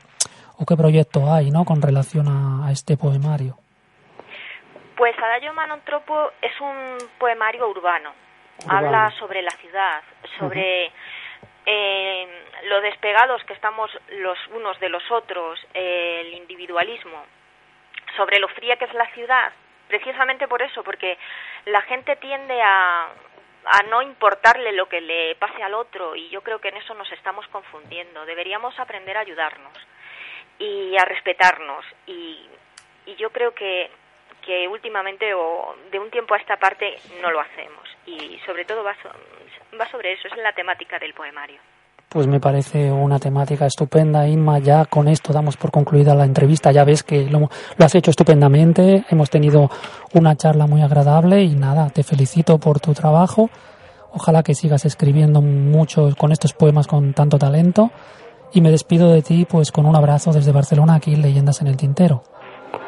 [0.60, 1.64] o qué proyecto hay ¿no?
[1.64, 3.58] con relación a, a este poemario.
[4.96, 8.12] pues Adagio ma non troppo es un poemario urbano,
[8.64, 8.72] Urbano.
[8.72, 10.00] habla sobre la ciudad
[10.40, 10.92] sobre
[11.66, 12.24] eh,
[12.72, 13.92] lo despegados que estamos
[14.24, 17.20] los unos de los otros eh, el individualismo
[18.16, 19.52] sobre lo fría que es la ciudad,
[19.88, 21.18] precisamente por eso, porque
[21.66, 23.10] la gente tiende a,
[23.66, 26.94] a no importarle lo que le pase al otro y yo creo que en eso
[26.94, 28.26] nos estamos confundiendo.
[28.26, 29.74] Deberíamos aprender a ayudarnos
[30.60, 32.48] y a respetarnos y,
[33.06, 33.90] y yo creo que,
[34.42, 38.84] que últimamente o de un tiempo a esta parte no lo hacemos y sobre todo
[38.84, 39.12] va, so-
[39.80, 41.60] va sobre eso, es la temática del poemario.
[42.16, 44.60] Pues me parece una temática estupenda, Inma.
[44.60, 46.72] Ya con esto damos por concluida la entrevista.
[46.72, 49.04] Ya ves que lo, lo has hecho estupendamente.
[49.10, 49.70] Hemos tenido
[50.14, 53.50] una charla muy agradable y nada, te felicito por tu trabajo.
[54.14, 57.92] Ojalá que sigas escribiendo mucho con estos poemas con tanto talento.
[58.54, 61.68] Y me despido de ti pues con un abrazo desde Barcelona aquí en Leyendas en
[61.68, 62.24] el Tintero.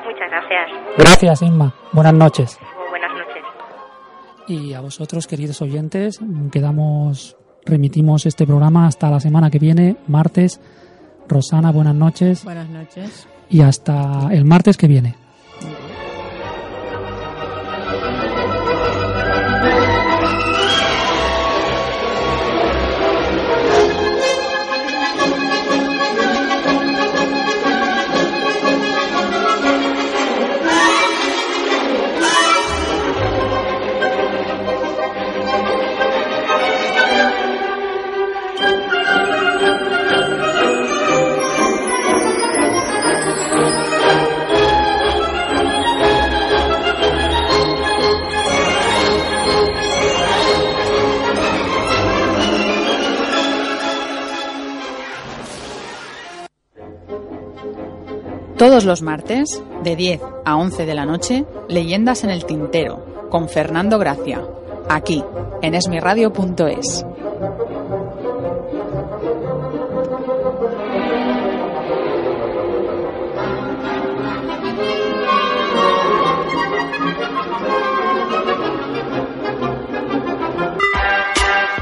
[0.06, 0.72] Muchas gracias.
[0.98, 1.76] Gracias, Inma.
[1.92, 2.58] Buenas noches.
[2.90, 3.44] Buenas noches.
[4.48, 7.36] Y a vosotros, queridos oyentes, quedamos,
[7.68, 10.60] remitimos este programa hasta la semana que viene, martes.
[11.28, 12.44] Rosana, buenas noches.
[12.44, 13.28] Buenas noches.
[13.50, 15.16] Y hasta el martes que viene.
[58.88, 64.00] Los martes, de 10 a 11 de la noche, Leyendas en el Tintero, con Fernando
[64.00, 64.42] Gracia,
[64.90, 65.24] aquí,
[65.62, 67.06] en esmiradio.es.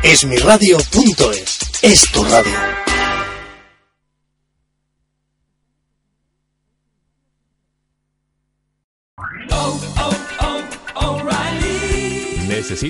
[0.03, 2.74] Esmiradio.es es tu radio.